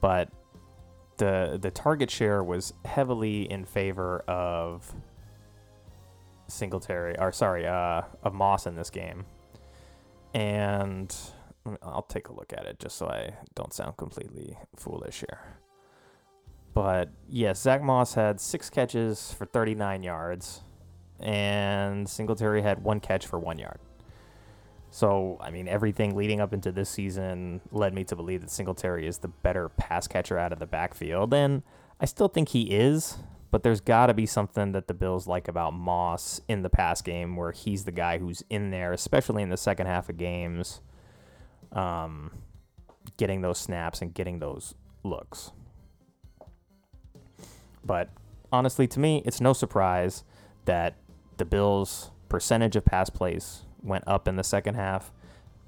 but 0.00 0.30
the 1.16 1.58
the 1.60 1.70
target 1.70 2.10
share 2.10 2.42
was 2.42 2.72
heavily 2.84 3.50
in 3.50 3.64
favor 3.64 4.20
of 4.28 4.94
Singletary, 6.48 7.18
or 7.18 7.32
sorry, 7.32 7.66
uh, 7.66 8.02
of 8.22 8.34
Moss 8.34 8.66
in 8.66 8.76
this 8.76 8.90
game. 8.90 9.24
And 10.34 11.14
I'll 11.82 12.02
take 12.02 12.28
a 12.28 12.32
look 12.32 12.52
at 12.52 12.66
it 12.66 12.78
just 12.78 12.96
so 12.96 13.08
I 13.08 13.34
don't 13.54 13.72
sound 13.72 13.96
completely 13.96 14.56
foolish 14.76 15.20
here. 15.20 15.40
But 16.74 17.10
yes, 17.28 17.60
Zach 17.62 17.82
Moss 17.82 18.14
had 18.14 18.40
six 18.40 18.68
catches 18.68 19.32
for 19.32 19.46
39 19.46 20.02
yards, 20.02 20.62
and 21.18 22.08
Singletary 22.08 22.62
had 22.62 22.84
one 22.84 23.00
catch 23.00 23.26
for 23.26 23.38
one 23.38 23.58
yard. 23.58 23.80
So, 24.90 25.36
I 25.40 25.50
mean, 25.50 25.68
everything 25.68 26.16
leading 26.16 26.40
up 26.40 26.52
into 26.52 26.72
this 26.72 26.88
season 26.88 27.60
led 27.70 27.92
me 27.92 28.04
to 28.04 28.16
believe 28.16 28.40
that 28.40 28.50
Singletary 28.50 29.06
is 29.06 29.18
the 29.18 29.28
better 29.28 29.68
pass 29.68 30.06
catcher 30.06 30.38
out 30.38 30.52
of 30.52 30.58
the 30.58 30.66
backfield. 30.66 31.34
And 31.34 31.62
I 32.00 32.06
still 32.06 32.28
think 32.28 32.50
he 32.50 32.70
is, 32.70 33.18
but 33.50 33.62
there's 33.62 33.80
got 33.80 34.06
to 34.06 34.14
be 34.14 34.26
something 34.26 34.72
that 34.72 34.86
the 34.86 34.94
Bills 34.94 35.26
like 35.26 35.48
about 35.48 35.74
Moss 35.74 36.40
in 36.48 36.62
the 36.62 36.70
pass 36.70 37.02
game 37.02 37.36
where 37.36 37.52
he's 37.52 37.84
the 37.84 37.92
guy 37.92 38.18
who's 38.18 38.42
in 38.48 38.70
there, 38.70 38.92
especially 38.92 39.42
in 39.42 39.50
the 39.50 39.56
second 39.56 39.86
half 39.86 40.08
of 40.08 40.16
games, 40.16 40.80
um, 41.72 42.30
getting 43.16 43.42
those 43.42 43.58
snaps 43.58 44.00
and 44.00 44.14
getting 44.14 44.38
those 44.38 44.74
looks. 45.02 45.52
But 47.84 48.08
honestly, 48.50 48.86
to 48.88 48.98
me, 48.98 49.22
it's 49.26 49.40
no 49.40 49.52
surprise 49.52 50.24
that 50.64 50.94
the 51.36 51.44
Bills' 51.44 52.10
percentage 52.28 52.76
of 52.76 52.84
pass 52.84 53.10
plays 53.10 53.65
went 53.86 54.04
up 54.06 54.28
in 54.28 54.36
the 54.36 54.44
second 54.44 54.74
half, 54.74 55.12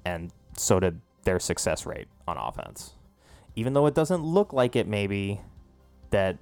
and 0.05 0.31
so 0.57 0.79
did 0.79 1.01
their 1.23 1.39
success 1.39 1.85
rate 1.85 2.07
on 2.27 2.37
offense. 2.37 2.93
Even 3.55 3.73
though 3.73 3.87
it 3.87 3.95
doesn't 3.95 4.23
look 4.23 4.53
like 4.53 4.75
it, 4.75 4.87
maybe 4.87 5.41
that 6.11 6.37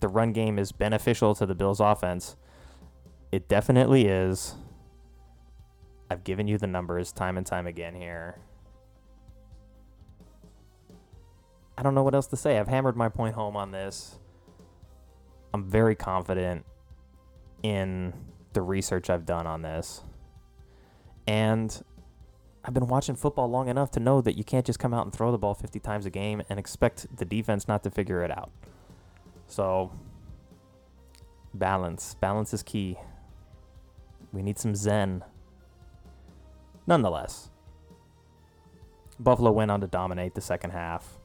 the 0.00 0.08
run 0.08 0.32
game 0.32 0.58
is 0.58 0.72
beneficial 0.72 1.34
to 1.34 1.46
the 1.46 1.54
Bills' 1.54 1.80
offense, 1.80 2.36
it 3.32 3.48
definitely 3.48 4.06
is. 4.06 4.54
I've 6.10 6.24
given 6.24 6.46
you 6.46 6.58
the 6.58 6.66
numbers 6.66 7.12
time 7.12 7.36
and 7.36 7.46
time 7.46 7.66
again 7.66 7.94
here. 7.94 8.38
I 11.76 11.82
don't 11.82 11.94
know 11.94 12.02
what 12.02 12.14
else 12.14 12.26
to 12.28 12.36
say. 12.36 12.58
I've 12.58 12.68
hammered 12.68 12.96
my 12.96 13.08
point 13.08 13.34
home 13.34 13.56
on 13.56 13.70
this. 13.70 14.16
I'm 15.52 15.64
very 15.64 15.94
confident 15.94 16.64
in 17.62 18.12
the 18.52 18.62
research 18.62 19.10
I've 19.10 19.26
done 19.26 19.46
on 19.46 19.62
this. 19.62 20.02
And 21.26 21.82
I've 22.64 22.74
been 22.74 22.86
watching 22.88 23.14
football 23.14 23.48
long 23.48 23.68
enough 23.68 23.90
to 23.92 24.00
know 24.00 24.20
that 24.20 24.36
you 24.36 24.44
can't 24.44 24.66
just 24.66 24.78
come 24.78 24.92
out 24.92 25.04
and 25.04 25.12
throw 25.12 25.30
the 25.30 25.38
ball 25.38 25.54
50 25.54 25.78
times 25.80 26.06
a 26.06 26.10
game 26.10 26.42
and 26.48 26.58
expect 26.58 27.06
the 27.16 27.24
defense 27.24 27.68
not 27.68 27.82
to 27.84 27.90
figure 27.90 28.22
it 28.22 28.30
out. 28.30 28.50
So, 29.46 29.92
balance. 31.54 32.14
Balance 32.20 32.52
is 32.52 32.62
key. 32.62 32.96
We 34.32 34.42
need 34.42 34.58
some 34.58 34.74
zen. 34.74 35.24
Nonetheless, 36.86 37.50
Buffalo 39.18 39.50
went 39.50 39.70
on 39.70 39.80
to 39.80 39.86
dominate 39.86 40.34
the 40.34 40.40
second 40.40 40.70
half 40.70 41.18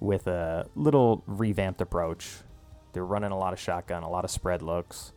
with 0.00 0.26
a 0.26 0.68
little 0.74 1.22
revamped 1.26 1.80
approach. 1.80 2.38
They're 2.92 3.04
running 3.04 3.32
a 3.32 3.38
lot 3.38 3.52
of 3.52 3.60
shotgun, 3.60 4.02
a 4.02 4.10
lot 4.10 4.24
of 4.24 4.30
spread 4.30 4.62
looks. 4.62 5.12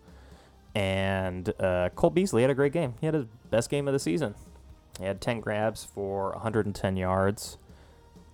And 0.73 1.53
uh, 1.59 1.89
Cole 1.95 2.11
Beasley 2.11 2.41
had 2.41 2.51
a 2.51 2.55
great 2.55 2.73
game. 2.73 2.95
He 2.99 3.05
had 3.05 3.15
his 3.15 3.25
best 3.49 3.69
game 3.69 3.87
of 3.87 3.93
the 3.93 3.99
season. 3.99 4.35
He 4.99 5.05
had 5.05 5.19
10 5.21 5.39
grabs 5.39 5.83
for 5.83 6.31
110 6.31 6.95
yards. 6.95 7.57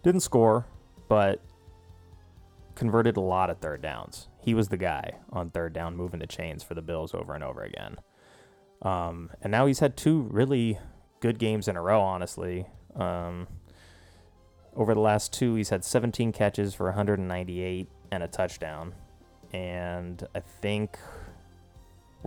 Didn't 0.03 0.21
score, 0.21 0.67
but 1.07 1.41
converted 2.75 3.17
a 3.17 3.21
lot 3.21 3.49
of 3.49 3.57
third 3.57 3.81
downs. 3.81 4.27
He 4.39 4.53
was 4.53 4.69
the 4.69 4.77
guy 4.77 5.15
on 5.31 5.49
third 5.49 5.73
down 5.73 5.95
moving 5.95 6.19
the 6.19 6.27
chains 6.27 6.63
for 6.63 6.75
the 6.75 6.81
Bills 6.81 7.13
over 7.13 7.33
and 7.33 7.43
over 7.43 7.63
again. 7.63 7.97
Um, 8.83 9.31
and 9.41 9.51
now 9.51 9.65
he's 9.65 9.79
had 9.79 9.97
two 9.97 10.21
really 10.31 10.77
good 11.19 11.39
games 11.39 11.67
in 11.67 11.75
a 11.75 11.81
row, 11.81 12.01
honestly. 12.01 12.67
Um, 12.95 13.47
over 14.75 14.93
the 14.93 14.99
last 14.99 15.33
two, 15.33 15.55
he's 15.55 15.69
had 15.69 15.83
17 15.83 16.31
catches 16.31 16.75
for 16.75 16.85
198 16.85 17.89
and 18.11 18.23
a 18.23 18.27
touchdown. 18.27 18.93
And 19.51 20.25
I 20.35 20.39
think 20.39 20.99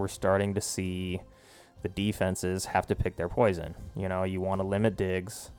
we're 0.00 0.08
starting 0.08 0.54
to 0.54 0.60
see 0.60 1.20
the 1.82 1.88
defenses 1.88 2.64
have 2.66 2.86
to 2.88 2.96
pick 2.96 3.16
their 3.16 3.28
poison. 3.28 3.74
You 3.94 4.08
know, 4.08 4.24
you 4.24 4.40
want 4.40 4.60
to 4.60 4.66
limit 4.66 4.96
Diggs, 4.96 5.50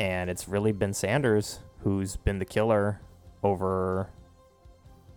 and 0.00 0.28
it's 0.28 0.48
really 0.48 0.72
been 0.72 0.92
Sanders 0.92 1.60
who's 1.82 2.16
been 2.16 2.38
the 2.38 2.44
killer 2.44 3.00
over, 3.42 4.08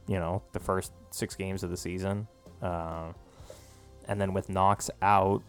you 0.07 0.19
know, 0.19 0.43
the 0.51 0.59
first 0.59 0.91
six 1.12 1.36
games 1.36 1.63
of 1.63 1.69
the 1.69 1.77
season. 1.77 2.27
Uh, 2.62 3.13
and 4.07 4.19
then 4.19 4.33
with 4.33 4.50
Knox 4.50 4.89
out, 5.01 5.41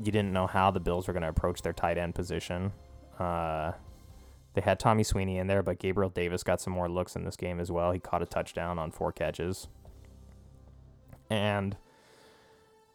you 0.00 0.12
didn't 0.12 0.32
know 0.32 0.46
how 0.46 0.70
the 0.70 0.80
Bills 0.80 1.06
were 1.06 1.12
going 1.12 1.22
to 1.22 1.28
approach 1.28 1.62
their 1.62 1.72
tight 1.72 1.98
end 1.98 2.14
position. 2.14 2.72
Uh, 3.18 3.72
they 4.54 4.60
had 4.60 4.78
Tommy 4.80 5.04
Sweeney 5.04 5.38
in 5.38 5.46
there, 5.46 5.62
but 5.62 5.78
Gabriel 5.78 6.10
Davis 6.10 6.42
got 6.42 6.60
some 6.60 6.72
more 6.72 6.88
looks 6.88 7.16
in 7.16 7.24
this 7.24 7.36
game 7.36 7.60
as 7.60 7.70
well. 7.70 7.92
He 7.92 8.00
caught 8.00 8.22
a 8.22 8.26
touchdown 8.26 8.78
on 8.78 8.90
four 8.90 9.12
catches. 9.12 9.68
And 11.30 11.76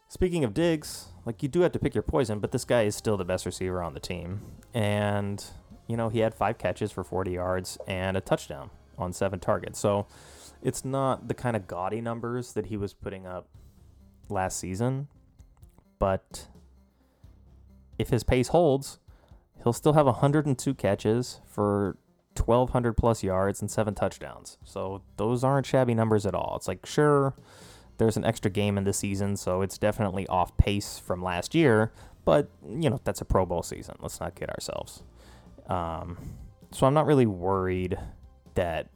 speaking 0.08 0.44
of 0.44 0.54
Diggs, 0.54 1.08
like 1.24 1.42
you 1.42 1.48
do 1.48 1.60
have 1.60 1.72
to 1.72 1.78
pick 1.78 1.94
your 1.94 2.02
poison, 2.02 2.38
but 2.38 2.52
this 2.52 2.64
guy 2.64 2.82
is 2.82 2.94
still 2.94 3.16
the 3.16 3.24
best 3.24 3.46
receiver 3.46 3.82
on 3.82 3.94
the 3.94 4.00
team. 4.00 4.40
And, 4.72 5.44
you 5.86 5.96
know, 5.96 6.08
he 6.08 6.20
had 6.20 6.34
five 6.34 6.58
catches 6.58 6.92
for 6.92 7.04
40 7.04 7.32
yards 7.32 7.78
and 7.86 8.16
a 8.16 8.20
touchdown 8.20 8.70
on 8.98 9.12
seven 9.12 9.40
targets. 9.40 9.78
So 9.78 10.06
it's 10.62 10.84
not 10.84 11.28
the 11.28 11.34
kind 11.34 11.56
of 11.56 11.66
gaudy 11.66 12.00
numbers 12.00 12.52
that 12.52 12.66
he 12.66 12.76
was 12.76 12.92
putting 12.92 13.26
up 13.26 13.48
last 14.28 14.58
season. 14.58 15.08
But 15.98 16.48
if 17.98 18.10
his 18.10 18.24
pace 18.24 18.48
holds, 18.48 18.98
he'll 19.62 19.72
still 19.72 19.94
have 19.94 20.06
102 20.06 20.74
catches 20.74 21.40
for 21.46 21.96
1,200 22.36 22.94
plus 22.94 23.22
yards 23.22 23.60
and 23.60 23.70
seven 23.70 23.94
touchdowns. 23.94 24.58
So 24.64 25.02
those 25.16 25.44
aren't 25.44 25.66
shabby 25.66 25.94
numbers 25.94 26.26
at 26.26 26.34
all. 26.34 26.56
It's 26.56 26.68
like, 26.68 26.84
sure 26.84 27.34
there's 27.98 28.16
an 28.16 28.24
extra 28.24 28.50
game 28.50 28.76
in 28.76 28.84
the 28.84 28.92
season, 28.92 29.36
so 29.36 29.62
it's 29.62 29.78
definitely 29.78 30.26
off 30.26 30.56
pace 30.56 30.98
from 30.98 31.22
last 31.22 31.54
year. 31.54 31.92
But 32.24 32.50
you 32.66 32.90
know 32.90 33.00
that's 33.04 33.20
a 33.20 33.24
Pro 33.24 33.44
Bowl 33.44 33.62
season. 33.62 33.96
Let's 34.00 34.20
not 34.20 34.34
kid 34.34 34.50
ourselves. 34.50 35.02
Um, 35.68 36.16
so 36.72 36.86
I'm 36.86 36.94
not 36.94 37.06
really 37.06 37.26
worried 37.26 37.98
that 38.54 38.88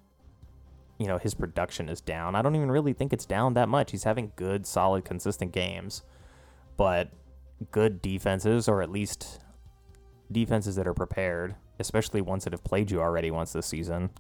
you 0.99 1.07
know 1.07 1.19
his 1.19 1.35
production 1.35 1.89
is 1.89 2.01
down. 2.01 2.35
I 2.35 2.43
don't 2.43 2.57
even 2.57 2.71
really 2.71 2.93
think 2.93 3.13
it's 3.13 3.27
down 3.27 3.55
that 3.55 3.69
much. 3.69 3.91
He's 3.91 4.05
having 4.05 4.33
good, 4.37 4.67
solid, 4.67 5.05
consistent 5.05 5.53
games, 5.53 6.03
but 6.77 7.11
good 7.71 8.01
defenses, 8.01 8.69
or 8.69 8.83
at 8.83 8.91
least 8.91 9.41
defenses 10.33 10.77
that 10.77 10.87
are 10.87 10.95
prepared, 10.95 11.55
especially 11.79 12.21
ones 12.21 12.45
that 12.45 12.53
have 12.53 12.65
played 12.65 12.91
you 12.91 13.01
already 13.01 13.31
once 13.31 13.53
this 13.53 13.67
season, 13.67 14.11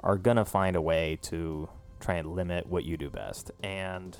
are 0.00 0.16
gonna 0.16 0.44
find 0.44 0.76
a 0.76 0.82
way 0.82 1.18
to 1.22 1.68
try 2.00 2.16
and 2.16 2.34
limit 2.34 2.66
what 2.66 2.84
you 2.84 2.96
do 2.96 3.10
best. 3.10 3.50
And 3.62 4.16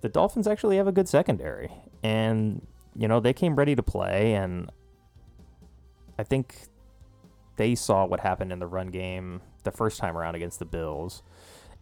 the 0.00 0.08
Dolphins 0.08 0.46
actually 0.46 0.76
have 0.76 0.86
a 0.86 0.92
good 0.92 1.08
secondary. 1.08 1.70
And, 2.02 2.66
you 2.94 3.08
know, 3.08 3.20
they 3.20 3.32
came 3.32 3.56
ready 3.56 3.74
to 3.74 3.82
play. 3.82 4.34
And 4.34 4.70
I 6.18 6.24
think 6.24 6.54
they 7.56 7.74
saw 7.74 8.04
what 8.04 8.20
happened 8.20 8.52
in 8.52 8.58
the 8.58 8.66
run 8.66 8.88
game 8.88 9.40
the 9.62 9.70
first 9.70 9.98
time 9.98 10.16
around 10.16 10.34
against 10.34 10.58
the 10.58 10.64
Bills. 10.64 11.22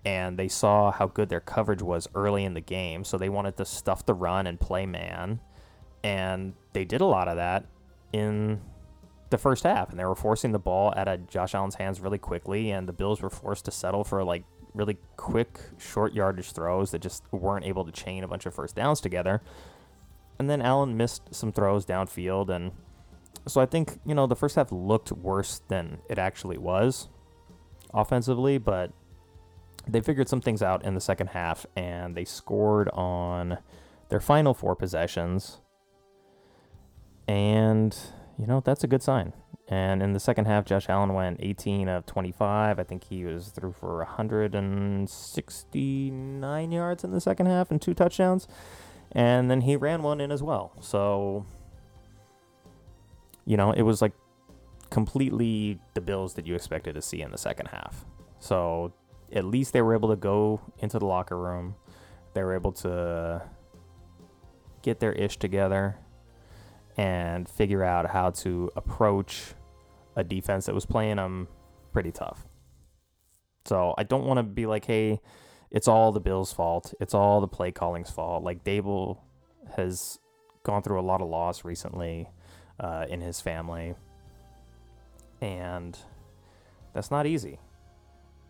And 0.04 0.38
they 0.38 0.48
saw 0.48 0.90
how 0.92 1.06
good 1.06 1.28
their 1.28 1.40
coverage 1.40 1.82
was 1.82 2.08
early 2.14 2.44
in 2.44 2.54
the 2.54 2.60
game. 2.60 3.04
So 3.04 3.18
they 3.18 3.28
wanted 3.28 3.56
to 3.56 3.64
stuff 3.64 4.06
the 4.06 4.14
run 4.14 4.46
and 4.46 4.58
play 4.58 4.86
man. 4.86 5.40
And 6.02 6.54
they 6.72 6.84
did 6.84 7.00
a 7.00 7.06
lot 7.06 7.28
of 7.28 7.36
that 7.36 7.66
in 8.12 8.60
the 9.30 9.38
first 9.38 9.64
half. 9.64 9.90
And 9.90 9.98
they 9.98 10.04
were 10.04 10.14
forcing 10.14 10.52
the 10.52 10.58
ball 10.58 10.92
out 10.96 11.08
of 11.08 11.28
Josh 11.28 11.54
Allen's 11.54 11.74
hands 11.74 12.00
really 12.00 12.18
quickly. 12.18 12.70
And 12.70 12.88
the 12.88 12.92
Bills 12.92 13.20
were 13.20 13.30
forced 13.30 13.66
to 13.66 13.70
settle 13.70 14.04
for 14.04 14.24
like 14.24 14.44
really 14.74 14.98
quick, 15.16 15.60
short 15.78 16.12
yardage 16.12 16.52
throws 16.52 16.90
that 16.90 17.00
just 17.00 17.24
weren't 17.32 17.64
able 17.64 17.84
to 17.84 17.92
chain 17.92 18.24
a 18.24 18.28
bunch 18.28 18.46
of 18.46 18.54
first 18.54 18.76
downs 18.76 19.00
together. 19.00 19.40
and 20.38 20.48
then 20.48 20.62
Allen 20.62 20.96
missed 20.96 21.34
some 21.34 21.52
throws 21.52 21.84
downfield, 21.84 22.48
and 22.48 22.72
so 23.46 23.60
I 23.60 23.66
think 23.66 24.00
you 24.06 24.14
know 24.14 24.26
the 24.26 24.36
first 24.36 24.56
half 24.56 24.72
looked 24.72 25.12
worse 25.12 25.60
than 25.68 25.98
it 26.08 26.18
actually 26.18 26.56
was 26.56 27.08
offensively, 27.92 28.56
but 28.56 28.90
they 29.86 30.00
figured 30.00 30.28
some 30.30 30.40
things 30.40 30.62
out 30.62 30.84
in 30.84 30.94
the 30.94 31.00
second 31.00 31.28
half, 31.28 31.66
and 31.76 32.14
they 32.14 32.24
scored 32.24 32.88
on 32.90 33.58
their 34.08 34.20
final 34.20 34.54
four 34.54 34.74
possessions, 34.74 35.60
and 37.28 37.94
you 38.38 38.46
know 38.46 38.60
that's 38.64 38.82
a 38.82 38.86
good 38.86 39.02
sign. 39.02 39.34
And 39.70 40.02
in 40.02 40.12
the 40.12 40.20
second 40.20 40.46
half, 40.46 40.64
Josh 40.64 40.88
Allen 40.88 41.14
went 41.14 41.38
18 41.40 41.88
of 41.88 42.04
25. 42.04 42.80
I 42.80 42.82
think 42.82 43.04
he 43.04 43.24
was 43.24 43.50
through 43.50 43.70
for 43.72 43.98
169 43.98 46.72
yards 46.72 47.04
in 47.04 47.12
the 47.12 47.20
second 47.20 47.46
half 47.46 47.70
and 47.70 47.80
two 47.80 47.94
touchdowns. 47.94 48.48
And 49.12 49.48
then 49.48 49.60
he 49.60 49.76
ran 49.76 50.02
one 50.02 50.20
in 50.20 50.32
as 50.32 50.42
well. 50.42 50.72
So, 50.80 51.46
you 53.46 53.56
know, 53.56 53.70
it 53.70 53.82
was 53.82 54.02
like 54.02 54.10
completely 54.90 55.78
the 55.94 56.00
Bills 56.00 56.34
that 56.34 56.48
you 56.48 56.56
expected 56.56 56.96
to 56.96 57.02
see 57.02 57.22
in 57.22 57.30
the 57.30 57.38
second 57.38 57.66
half. 57.66 58.04
So, 58.40 58.92
at 59.32 59.44
least 59.44 59.72
they 59.72 59.82
were 59.82 59.94
able 59.94 60.08
to 60.08 60.16
go 60.16 60.60
into 60.80 60.98
the 60.98 61.06
locker 61.06 61.38
room. 61.38 61.76
They 62.34 62.42
were 62.42 62.56
able 62.56 62.72
to 62.72 63.40
get 64.82 64.98
their 64.98 65.12
ish 65.12 65.36
together 65.36 65.96
and 66.96 67.48
figure 67.48 67.84
out 67.84 68.10
how 68.10 68.30
to 68.30 68.72
approach 68.74 69.54
a 70.20 70.24
defense 70.24 70.66
that 70.66 70.74
was 70.74 70.86
playing 70.86 71.16
them 71.16 71.48
pretty 71.92 72.12
tough. 72.12 72.46
So 73.64 73.94
I 73.98 74.04
don't 74.04 74.24
want 74.24 74.38
to 74.38 74.42
be 74.42 74.66
like, 74.66 74.84
hey, 74.84 75.20
it's 75.70 75.88
all 75.88 76.12
the 76.12 76.20
Bills' 76.20 76.52
fault. 76.52 76.94
It's 77.00 77.14
all 77.14 77.40
the 77.40 77.48
play 77.48 77.72
calling's 77.72 78.10
fault. 78.10 78.44
Like 78.44 78.64
Daboll 78.64 79.18
has 79.76 80.18
gone 80.62 80.82
through 80.82 81.00
a 81.00 81.02
lot 81.02 81.20
of 81.20 81.28
loss 81.28 81.64
recently 81.64 82.28
uh, 82.78 83.06
in 83.08 83.20
his 83.20 83.40
family, 83.40 83.94
and 85.40 85.98
that's 86.92 87.10
not 87.10 87.26
easy. 87.26 87.58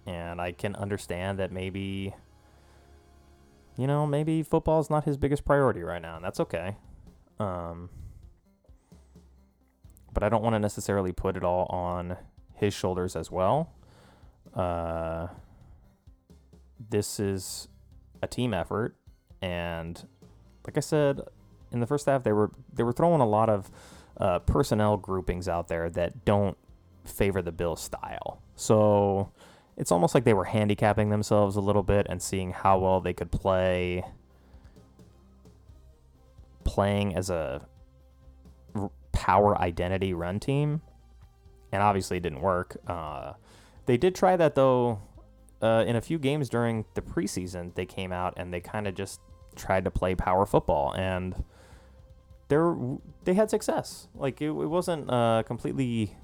And 0.06 0.40
I 0.40 0.52
can 0.52 0.74
understand 0.76 1.38
that 1.38 1.52
maybe, 1.52 2.14
you 3.76 3.86
know, 3.86 4.06
maybe 4.06 4.42
football 4.42 4.80
is 4.80 4.90
not 4.90 5.04
his 5.04 5.16
biggest 5.16 5.44
priority 5.44 5.82
right 5.82 6.00
now, 6.00 6.16
and 6.16 6.24
that's 6.24 6.40
okay. 6.40 6.76
Um, 7.38 7.90
but 10.12 10.22
I 10.22 10.28
don't 10.28 10.42
want 10.42 10.54
to 10.54 10.58
necessarily 10.58 11.12
put 11.12 11.36
it 11.36 11.44
all 11.44 11.66
on 11.66 12.16
his 12.54 12.74
shoulders 12.74 13.16
as 13.16 13.30
well. 13.30 13.72
Uh, 14.54 15.28
this 16.88 17.20
is 17.20 17.68
a 18.22 18.26
team 18.26 18.52
effort, 18.54 18.96
and 19.40 20.06
like 20.66 20.76
I 20.76 20.80
said 20.80 21.20
in 21.72 21.80
the 21.80 21.86
first 21.86 22.06
half, 22.06 22.24
they 22.24 22.32
were 22.32 22.50
they 22.72 22.82
were 22.82 22.92
throwing 22.92 23.20
a 23.20 23.28
lot 23.28 23.48
of 23.48 23.70
uh, 24.16 24.38
personnel 24.40 24.96
groupings 24.96 25.48
out 25.48 25.68
there 25.68 25.88
that 25.90 26.24
don't 26.24 26.56
favor 27.04 27.42
the 27.42 27.52
Bills' 27.52 27.80
style. 27.80 28.42
So 28.56 29.32
it's 29.76 29.90
almost 29.90 30.14
like 30.14 30.24
they 30.24 30.34
were 30.34 30.44
handicapping 30.44 31.10
themselves 31.10 31.56
a 31.56 31.60
little 31.60 31.82
bit 31.82 32.06
and 32.10 32.20
seeing 32.20 32.52
how 32.52 32.78
well 32.78 33.00
they 33.00 33.12
could 33.12 33.30
play 33.30 34.04
playing 36.64 37.16
as 37.16 37.30
a 37.30 37.66
power 39.30 39.56
identity 39.60 40.12
run 40.12 40.40
team, 40.40 40.82
and 41.70 41.82
obviously 41.82 42.16
it 42.16 42.20
didn't 42.20 42.40
work. 42.40 42.76
Uh, 42.88 43.34
they 43.86 43.96
did 43.96 44.14
try 44.14 44.36
that 44.36 44.56
though. 44.56 45.00
Uh, 45.62 45.84
in 45.86 45.94
a 45.94 46.00
few 46.00 46.18
games 46.18 46.48
during 46.48 46.86
the 46.94 47.02
preseason, 47.02 47.74
they 47.74 47.84
came 47.84 48.12
out 48.12 48.32
and 48.38 48.52
they 48.52 48.60
kind 48.60 48.88
of 48.88 48.94
just 48.94 49.20
tried 49.54 49.84
to 49.84 49.90
play 49.90 50.14
power 50.14 50.46
football, 50.46 50.92
and 50.94 51.44
they 52.48 52.56
they 53.24 53.34
had 53.34 53.50
success. 53.50 54.08
Like 54.14 54.40
it, 54.40 54.48
it 54.48 54.70
wasn't 54.78 55.08
uh, 55.08 55.44
completely 55.46 56.16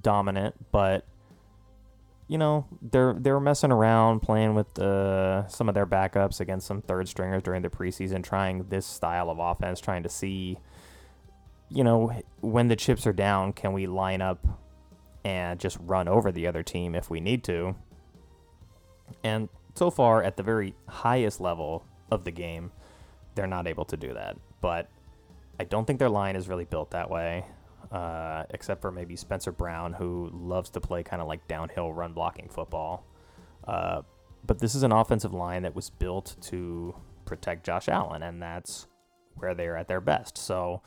dominant, 0.00 0.54
but 0.72 1.04
you 2.28 2.38
know 2.38 2.66
they're 2.80 3.12
they 3.12 3.30
were 3.30 3.40
messing 3.40 3.72
around 3.72 4.20
playing 4.20 4.54
with 4.54 4.78
uh, 4.78 5.46
some 5.48 5.68
of 5.68 5.74
their 5.74 5.86
backups 5.86 6.40
against 6.40 6.66
some 6.66 6.80
third 6.80 7.08
stringers 7.08 7.42
during 7.42 7.60
the 7.60 7.68
preseason, 7.68 8.22
trying 8.22 8.64
this 8.70 8.86
style 8.86 9.28
of 9.28 9.38
offense, 9.38 9.80
trying 9.80 10.04
to 10.04 10.08
see 10.08 10.58
you 11.68 11.84
know, 11.84 12.12
when 12.40 12.68
the 12.68 12.76
chips 12.76 13.06
are 13.06 13.12
down, 13.12 13.52
can 13.52 13.72
we 13.72 13.86
line 13.86 14.22
up 14.22 14.46
and 15.24 15.58
just 15.58 15.78
run 15.80 16.08
over 16.08 16.30
the 16.30 16.46
other 16.46 16.62
team 16.62 16.94
if 16.94 17.10
we 17.10 17.20
need 17.20 17.44
to? 17.44 17.74
And 19.22 19.48
so 19.74 19.90
far, 19.90 20.22
at 20.22 20.36
the 20.36 20.42
very 20.42 20.74
highest 20.88 21.40
level 21.40 21.84
of 22.10 22.24
the 22.24 22.30
game, 22.30 22.70
they're 23.34 23.46
not 23.46 23.66
able 23.66 23.84
to 23.86 23.96
do 23.96 24.14
that. 24.14 24.36
But 24.60 24.88
I 25.58 25.64
don't 25.64 25.86
think 25.86 25.98
their 25.98 26.08
line 26.08 26.36
is 26.36 26.48
really 26.48 26.64
built 26.64 26.90
that 26.92 27.10
way, 27.10 27.44
uh, 27.90 28.44
except 28.50 28.80
for 28.80 28.90
maybe 28.90 29.16
Spencer 29.16 29.52
Brown, 29.52 29.92
who 29.92 30.30
loves 30.32 30.70
to 30.70 30.80
play 30.80 31.02
kind 31.02 31.20
of 31.20 31.28
like 31.28 31.46
downhill 31.48 31.92
run 31.92 32.12
blocking 32.12 32.48
football. 32.48 33.04
Uh, 33.66 34.02
but 34.46 34.58
this 34.58 34.74
is 34.74 34.82
an 34.82 34.92
offensive 34.92 35.32
line 35.32 35.62
that 35.62 35.74
was 35.74 35.90
built 35.90 36.36
to 36.42 36.94
protect 37.24 37.64
Josh 37.64 37.88
Allen, 37.88 38.22
and 38.22 38.40
that's 38.42 38.86
where 39.36 39.54
they're 39.54 39.76
at 39.76 39.88
their 39.88 40.00
best. 40.00 40.36
So 40.36 40.82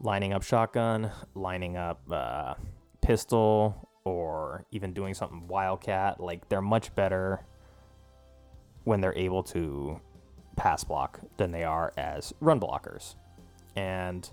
lining 0.00 0.32
up 0.32 0.42
shotgun, 0.42 1.10
lining 1.34 1.76
up 1.76 2.00
uh, 2.10 2.54
pistol, 3.00 3.88
or 4.04 4.64
even 4.70 4.92
doing 4.92 5.14
something 5.14 5.46
wildcat. 5.48 6.20
Like 6.20 6.48
they're 6.48 6.62
much 6.62 6.94
better 6.94 7.44
when 8.84 9.00
they're 9.00 9.16
able 9.16 9.42
to 9.44 10.00
pass 10.56 10.84
block 10.84 11.20
than 11.36 11.52
they 11.52 11.64
are 11.64 11.92
as 11.96 12.32
run 12.40 12.60
blockers. 12.60 13.16
And 13.76 14.28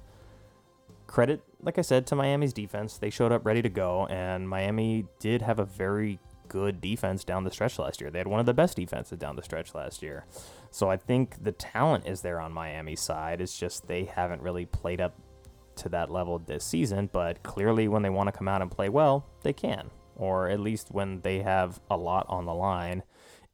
credit, 1.07 1.41
like 1.61 1.77
I 1.77 1.81
said, 1.81 2.07
to 2.07 2.15
Miami's 2.15 2.53
defense. 2.53 2.97
They 2.97 3.09
showed 3.09 3.31
up 3.31 3.45
ready 3.45 3.61
to 3.61 3.69
go, 3.69 4.07
and 4.07 4.49
Miami 4.49 5.05
did 5.19 5.41
have 5.41 5.59
a 5.59 5.65
very 5.65 6.19
good 6.47 6.79
defense 6.79 7.23
down 7.23 7.43
the 7.43 7.51
stretch 7.51 7.79
last 7.79 7.99
year. 7.99 8.09
They 8.09 8.19
had 8.19 8.27
one 8.27 8.39
of 8.39 8.45
the 8.45 8.53
best 8.53 8.77
defenses 8.77 9.17
down 9.17 9.35
the 9.35 9.43
stretch 9.43 9.73
last 9.73 10.01
year. 10.01 10.25
So 10.71 10.89
I 10.89 10.97
think 10.97 11.43
the 11.43 11.51
talent 11.51 12.07
is 12.07 12.21
there 12.21 12.39
on 12.39 12.51
Miami's 12.51 13.01
side. 13.01 13.41
It's 13.41 13.57
just 13.57 13.87
they 13.87 14.05
haven't 14.05 14.41
really 14.41 14.65
played 14.65 15.01
up 15.01 15.15
to 15.77 15.89
that 15.89 16.11
level 16.11 16.39
this 16.39 16.63
season, 16.63 17.09
but 17.11 17.43
clearly 17.43 17.87
when 17.87 18.01
they 18.01 18.09
want 18.09 18.27
to 18.27 18.37
come 18.37 18.47
out 18.47 18.61
and 18.61 18.71
play 18.71 18.89
well, 18.89 19.25
they 19.43 19.53
can. 19.53 19.89
Or 20.15 20.49
at 20.49 20.59
least 20.59 20.91
when 20.91 21.21
they 21.21 21.39
have 21.39 21.79
a 21.89 21.97
lot 21.97 22.25
on 22.29 22.45
the 22.45 22.53
line 22.53 23.03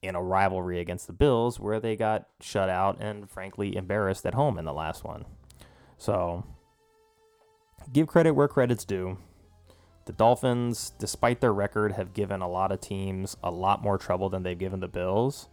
in 0.01 0.15
a 0.15 0.21
rivalry 0.21 0.79
against 0.79 1.07
the 1.07 1.13
Bills 1.13 1.59
where 1.59 1.79
they 1.79 1.95
got 1.95 2.27
shut 2.39 2.69
out 2.69 2.97
and 2.99 3.29
frankly 3.29 3.75
embarrassed 3.75 4.25
at 4.25 4.33
home 4.33 4.57
in 4.57 4.65
the 4.65 4.73
last 4.73 5.03
one. 5.03 5.25
So 5.97 6.43
give 7.93 8.07
credit 8.07 8.31
where 8.31 8.47
credit's 8.47 8.85
due. 8.85 9.17
The 10.05 10.13
Dolphins, 10.13 10.91
despite 10.97 11.41
their 11.41 11.53
record, 11.53 11.91
have 11.93 12.13
given 12.13 12.41
a 12.41 12.49
lot 12.49 12.71
of 12.71 12.81
teams 12.81 13.37
a 13.43 13.51
lot 13.51 13.83
more 13.83 13.99
trouble 13.99 14.29
than 14.29 14.41
they've 14.41 14.57
given 14.57 14.79
the 14.79 14.87
Bills. 14.87 15.47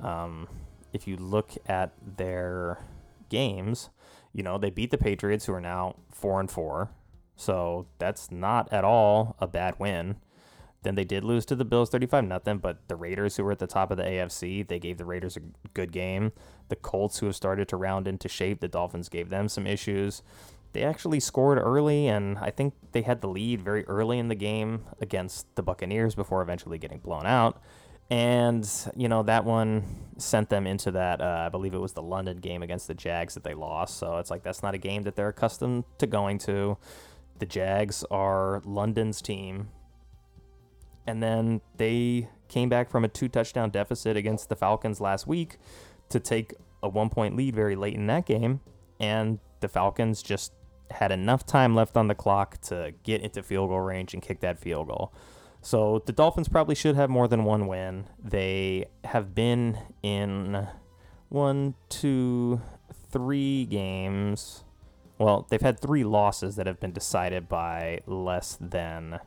Um, 0.00 0.48
if 0.92 1.06
you 1.06 1.16
look 1.16 1.52
at 1.66 1.92
their 2.16 2.80
games, 3.28 3.90
you 4.36 4.42
know, 4.42 4.58
they 4.58 4.68
beat 4.68 4.90
the 4.90 4.98
Patriots, 4.98 5.46
who 5.46 5.54
are 5.54 5.62
now 5.62 5.96
four 6.10 6.40
and 6.40 6.50
four. 6.50 6.90
So 7.36 7.86
that's 7.98 8.30
not 8.30 8.70
at 8.70 8.84
all 8.84 9.34
a 9.38 9.46
bad 9.46 9.76
win. 9.78 10.16
Then 10.82 10.94
they 10.94 11.04
did 11.04 11.24
lose 11.24 11.46
to 11.46 11.56
the 11.56 11.64
Bills 11.64 11.88
35 11.88 12.24
nothing, 12.24 12.58
but 12.58 12.86
the 12.86 12.96
Raiders, 12.96 13.36
who 13.36 13.44
were 13.44 13.52
at 13.52 13.60
the 13.60 13.66
top 13.66 13.90
of 13.90 13.96
the 13.96 14.02
AFC, 14.02 14.68
they 14.68 14.78
gave 14.78 14.98
the 14.98 15.06
Raiders 15.06 15.38
a 15.38 15.68
good 15.72 15.90
game. 15.90 16.32
The 16.68 16.76
Colts, 16.76 17.18
who 17.18 17.26
have 17.26 17.34
started 17.34 17.66
to 17.68 17.78
round 17.78 18.06
into 18.06 18.28
shape, 18.28 18.60
the 18.60 18.68
Dolphins 18.68 19.08
gave 19.08 19.30
them 19.30 19.48
some 19.48 19.66
issues. 19.66 20.22
They 20.74 20.82
actually 20.82 21.20
scored 21.20 21.56
early, 21.56 22.06
and 22.06 22.36
I 22.36 22.50
think 22.50 22.74
they 22.92 23.02
had 23.02 23.22
the 23.22 23.28
lead 23.28 23.62
very 23.62 23.86
early 23.86 24.18
in 24.18 24.28
the 24.28 24.34
game 24.34 24.84
against 25.00 25.46
the 25.56 25.62
Buccaneers 25.62 26.14
before 26.14 26.42
eventually 26.42 26.76
getting 26.76 26.98
blown 26.98 27.24
out 27.24 27.58
and 28.10 28.68
you 28.96 29.08
know 29.08 29.22
that 29.22 29.44
one 29.44 29.82
sent 30.18 30.48
them 30.48 30.66
into 30.66 30.92
that 30.92 31.20
uh, 31.20 31.44
i 31.46 31.48
believe 31.48 31.74
it 31.74 31.80
was 31.80 31.92
the 31.92 32.02
london 32.02 32.36
game 32.38 32.62
against 32.62 32.86
the 32.86 32.94
jags 32.94 33.34
that 33.34 33.44
they 33.44 33.54
lost. 33.54 33.98
So 33.98 34.18
it's 34.18 34.30
like 34.30 34.42
that's 34.42 34.62
not 34.62 34.74
a 34.74 34.78
game 34.78 35.02
that 35.02 35.16
they're 35.16 35.28
accustomed 35.28 35.84
to 35.98 36.06
going 36.06 36.38
to. 36.40 36.78
The 37.38 37.46
jags 37.46 38.04
are 38.10 38.62
london's 38.64 39.20
team. 39.20 39.68
And 41.06 41.22
then 41.22 41.60
they 41.76 42.28
came 42.48 42.68
back 42.68 42.90
from 42.90 43.04
a 43.04 43.08
two 43.08 43.28
touchdown 43.28 43.70
deficit 43.70 44.16
against 44.16 44.48
the 44.48 44.56
falcons 44.56 45.00
last 45.00 45.26
week 45.26 45.58
to 46.08 46.18
take 46.18 46.54
a 46.82 46.88
one 46.88 47.10
point 47.10 47.36
lead 47.36 47.54
very 47.54 47.76
late 47.76 47.94
in 47.94 48.06
that 48.08 48.26
game. 48.26 48.60
And 48.98 49.38
the 49.60 49.68
falcons 49.68 50.22
just 50.22 50.52
had 50.90 51.12
enough 51.12 51.44
time 51.44 51.74
left 51.74 51.96
on 51.96 52.08
the 52.08 52.14
clock 52.14 52.60
to 52.62 52.92
get 53.02 53.20
into 53.20 53.42
field 53.42 53.68
goal 53.70 53.80
range 53.80 54.14
and 54.14 54.22
kick 54.22 54.40
that 54.40 54.58
field 54.58 54.88
goal 54.88 55.12
so 55.66 56.00
the 56.06 56.12
Dolphins 56.12 56.46
probably 56.46 56.76
should 56.76 56.94
have 56.94 57.10
more 57.10 57.26
than 57.26 57.42
one 57.42 57.66
win. 57.66 58.04
They 58.22 58.84
have 59.02 59.34
been 59.34 59.76
in 60.00 60.68
one, 61.28 61.74
two, 61.88 62.60
three 63.10 63.64
games. 63.64 64.62
Well, 65.18 65.44
they've 65.50 65.60
had 65.60 65.80
three 65.80 66.04
losses 66.04 66.54
that 66.54 66.68
have 66.68 66.78
been 66.78 66.92
decided 66.92 67.48
by 67.48 68.02
less 68.06 68.56
than, 68.60 69.18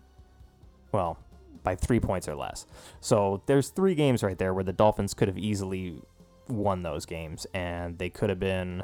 well, 0.94 1.18
by 1.62 1.76
three 1.76 2.00
points 2.00 2.30
or 2.30 2.36
less. 2.36 2.66
So 3.02 3.42
there's 3.46 3.68
three 3.68 3.94
games 3.94 4.24
right 4.24 4.38
there 4.38 4.54
where 4.54 4.64
the 4.64 4.72
Dolphins 4.72 5.14
could 5.14 5.28
have 5.28 5.38
easily 5.38 6.02
won 6.48 6.84
those 6.84 7.06
games, 7.06 7.48
and 7.54 7.98
they 7.98 8.10
could 8.10 8.30
have 8.30 8.40
been 8.40 8.84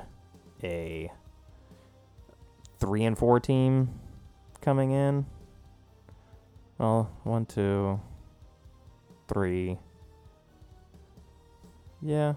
a 0.61 1.09
three 2.79 3.05
and 3.05 3.17
four 3.17 3.39
team 3.39 3.97
coming 4.59 4.91
in. 4.91 5.25
Well, 6.77 7.11
one, 7.23 7.45
two, 7.45 7.99
three. 9.27 9.77
Yeah. 12.01 12.33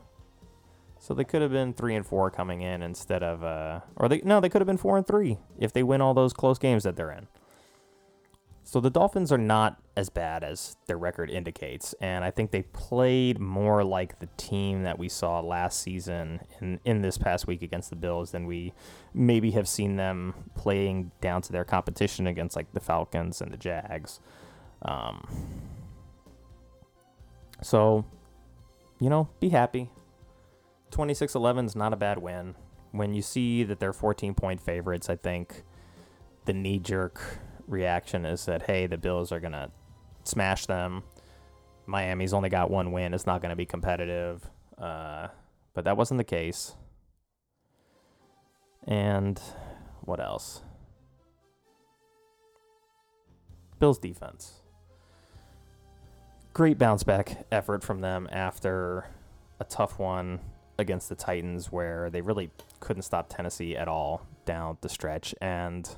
So 1.01 1.15
they 1.15 1.25
could 1.25 1.43
have 1.43 1.51
been 1.51 1.73
three 1.73 1.95
and 1.95 2.07
four 2.07 2.31
coming 2.31 2.61
in 2.61 2.83
instead 2.83 3.23
of 3.23 3.43
uh 3.45 3.81
or 3.97 4.09
they 4.09 4.21
no, 4.25 4.41
they 4.41 4.49
could 4.49 4.61
have 4.61 4.67
been 4.67 4.77
four 4.77 4.97
and 4.97 5.07
three 5.07 5.39
if 5.59 5.73
they 5.73 5.83
win 5.83 6.01
all 6.01 6.15
those 6.15 6.33
close 6.33 6.59
games 6.59 6.83
that 6.85 6.97
they're 6.97 7.13
in. 7.13 7.29
So 8.69 8.81
the 8.81 8.91
Dolphins 8.91 9.33
are 9.33 9.39
not 9.39 9.81
as 9.97 10.11
bad 10.11 10.45
as 10.45 10.77
their 10.89 10.99
record 10.99 11.31
indicates, 11.31 11.95
and 12.03 12.23
I 12.23 12.31
think 12.31 12.51
they 12.51 12.65
played 12.65 13.39
more 13.39 13.83
like 13.83 14.19
the 14.19 14.29
team 14.37 14.83
that 14.83 14.99
we 14.99 15.09
saw 15.09 15.41
last 15.41 15.81
season 15.81 16.41
in, 16.61 16.79
in 16.85 17.01
this 17.01 17.17
past 17.17 17.47
week 17.47 17.63
against 17.63 17.89
the 17.89 17.97
Bills 17.97 18.31
than 18.31 18.45
we 18.45 18.75
maybe 19.15 19.53
have 19.53 19.67
seen 19.67 19.97
them 19.97 20.35
playing 20.55 21.13
down 21.23 21.41
to 21.41 21.51
their 21.51 21.65
competition 21.65 22.27
against 22.27 22.57
like 22.57 22.71
the 22.75 22.81
Falcons 22.81 23.41
and 23.41 23.51
the 23.51 23.57
Jags. 23.57 24.21
Um, 24.83 25.27
so, 27.63 28.05
you 29.01 29.09
know, 29.09 29.31
be 29.41 29.49
happy. 29.49 29.89
26 30.91 31.35
11 31.35 31.65
is 31.65 31.75
not 31.75 31.95
a 31.95 31.97
bad 31.97 32.19
win. 32.19 32.55
When 32.93 33.15
you 33.15 33.23
see 33.23 33.65
that 33.65 33.81
they're 33.81 33.95
14 33.95 34.35
point 34.35 34.61
favorites, 34.61 35.09
I 35.09 35.17
think 35.17 35.63
the 36.45 36.53
knee 36.53 36.79
jerk 36.79 37.39
reaction 37.69 38.25
is 38.25 38.47
that 38.47 38.63
hey, 38.63 38.87
the 38.87 38.99
Bills 38.99 39.31
are 39.33 39.41
gonna 39.41 39.71
smash 40.25 40.67
them. 40.67 41.03
Miami's 41.87 42.33
only 42.33 42.49
got 42.49 42.71
one 42.71 42.93
win; 42.93 43.15
it's 43.15 43.27
not 43.27 43.43
to 43.43 43.57
be 43.57 43.67
competitive. 43.67 44.49
Uh, 44.77 45.29
but 45.75 45.85
that 45.85 45.97
wasn't 45.97 46.19
the 46.19 46.25
case. 46.25 46.75
And 48.87 49.41
what 50.03 50.21
else? 50.21 50.63
Bills 53.79 53.99
defense. 53.99 54.63
Great 56.53 56.79
bounce 56.79 57.05
back 57.05 57.47
effort 57.53 57.85
from 57.85 58.01
them 58.01 58.29
after 58.33 59.07
a 59.61 59.65
tough 59.65 59.99
one 59.99 60.41
against 60.79 61.09
the 61.09 61.15
Titans 61.15 61.71
where 61.71 62.11
they 62.11 62.21
really 62.21 62.51
couldn't 62.81 63.03
stop 63.03 63.27
Tennessee 63.29 63.77
at 63.77 63.89
all 63.89 64.27
down 64.45 64.79
the 64.81 64.89
stretch 64.89 65.35
and 65.41 65.97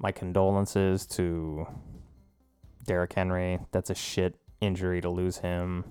my 0.00 0.10
condolences 0.10 1.06
to 1.06 1.68
Derrick 2.86 3.12
Henry. 3.12 3.60
That's 3.70 3.90
a 3.90 3.94
shit 3.94 4.34
injury 4.60 5.00
to 5.00 5.08
lose 5.08 5.38
him 5.38 5.84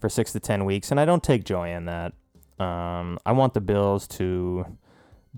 for 0.00 0.08
six 0.08 0.32
to 0.32 0.40
ten 0.40 0.64
weeks, 0.64 0.90
and 0.90 0.98
I 0.98 1.04
don't 1.04 1.22
take 1.22 1.44
joy 1.44 1.74
in 1.74 1.84
that. 1.86 2.12
Um, 2.58 3.18
I 3.26 3.32
want 3.32 3.52
the 3.52 3.60
Bills 3.60 4.06
to 4.08 4.64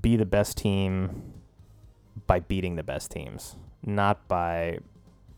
be 0.01 0.17
the 0.17 0.27
best 0.27 0.57
team 0.57 1.33
by 2.27 2.41
beating 2.41 2.77
the 2.77 2.83
best 2.83 3.11
teams, 3.11 3.57
not 3.85 4.29
by 4.29 4.79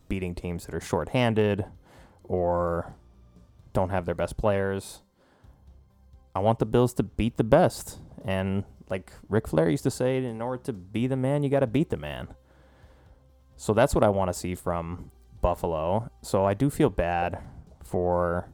beating 0.09 0.35
teams 0.35 0.67
that 0.67 0.75
are 0.75 0.81
shorthanded 0.81 1.65
or 2.25 2.95
don't 3.73 3.91
have 3.91 4.05
their 4.05 4.15
best 4.15 4.37
players. 4.37 5.01
I 6.35 6.41
want 6.41 6.59
the 6.59 6.67
Bills 6.67 6.93
to 6.95 7.03
beat 7.03 7.37
the 7.37 7.45
best. 7.45 7.99
And 8.25 8.65
like 8.89 9.13
Ric 9.29 9.49
Flair 9.49 9.71
used 9.71 9.85
to 9.85 9.91
say, 9.91 10.25
in 10.25 10.43
order 10.43 10.63
to 10.65 10.73
be 10.73 11.07
the 11.07 11.17
man, 11.17 11.43
you 11.43 11.49
got 11.49 11.61
to 11.61 11.67
beat 11.67 11.91
the 11.91 11.97
man. 11.97 12.29
So 13.61 13.75
that's 13.75 13.95
what 13.95 14.03
I 14.03 14.09
want 14.09 14.31
to 14.31 14.33
see 14.33 14.55
from 14.55 15.11
Buffalo. 15.43 16.11
So 16.23 16.47
I 16.47 16.55
do 16.55 16.71
feel 16.71 16.89
bad 16.89 17.41
for 17.85 18.49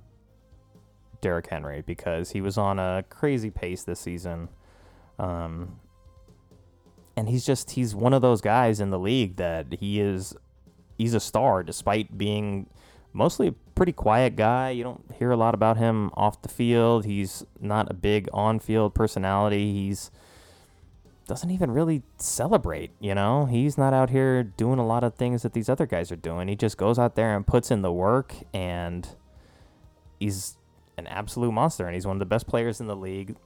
Derrick 1.21 1.47
Henry 1.49 1.81
because 1.81 2.33
he 2.33 2.41
was 2.41 2.59
on 2.59 2.81
a 2.81 3.05
crazy 3.09 3.49
pace 3.49 3.85
this 3.85 4.01
season. 4.01 4.49
Um, 5.21 5.79
and 7.17 7.29
he's 7.29 7.47
just 7.47 7.71
he's 7.71 7.95
one 7.95 8.15
of 8.15 8.21
those 8.21 8.41
guys 8.41 8.81
in 8.81 8.91
the 8.91 8.99
league 8.99 9.37
that 9.37 9.75
he 9.75 10.01
is 10.01 10.35
he's 10.99 11.15
a 11.15 11.21
star 11.21 11.63
despite 11.63 12.19
being 12.19 12.67
mostly 13.13 13.47
a 13.47 13.55
pretty 13.77 13.93
quiet 13.93 14.35
guy. 14.35 14.71
You 14.71 14.83
don't 14.83 15.05
hear 15.17 15.31
a 15.31 15.37
lot 15.37 15.55
about 15.55 15.77
him 15.77 16.11
off 16.15 16.43
the 16.43 16.49
field. 16.49 17.05
He's 17.05 17.47
not 17.61 17.89
a 17.89 17.95
big 17.95 18.29
on-field 18.33 18.93
personality. 18.93 19.73
He's 19.73 20.11
doesn't 21.27 21.51
even 21.51 21.71
really 21.71 22.03
celebrate, 22.19 22.93
you 23.01 23.15
know? 23.15 23.47
He's 23.47 23.77
not 23.77 23.93
out 23.93 24.11
here 24.11 24.43
doing 24.43 24.79
a 24.79 24.87
lot 24.87 25.03
of 25.03 25.15
things 25.15 25.43
that 25.43 25.53
these 25.53 25.69
other 25.69 25.87
guys 25.87 26.13
are 26.13 26.17
doing. 26.17 26.49
He 26.49 26.55
just 26.55 26.77
goes 26.77 26.99
out 26.99 27.17
there 27.17 27.35
and 27.35 27.47
puts 27.47 27.71
in 27.71 27.83
the 27.83 27.93
work 27.93 28.35
and 28.55 29.09
he's 30.21 30.57
an 30.97 31.07
absolute 31.09 31.53
monster 31.53 31.85
and 31.85 31.95
he's 31.95 32.07
one 32.07 32.17
of 32.17 32.21
the 32.21 32.27
best 32.27 32.47
players 32.47 32.81
in 32.81 32.87
the 32.87 32.97
league. 32.97 33.37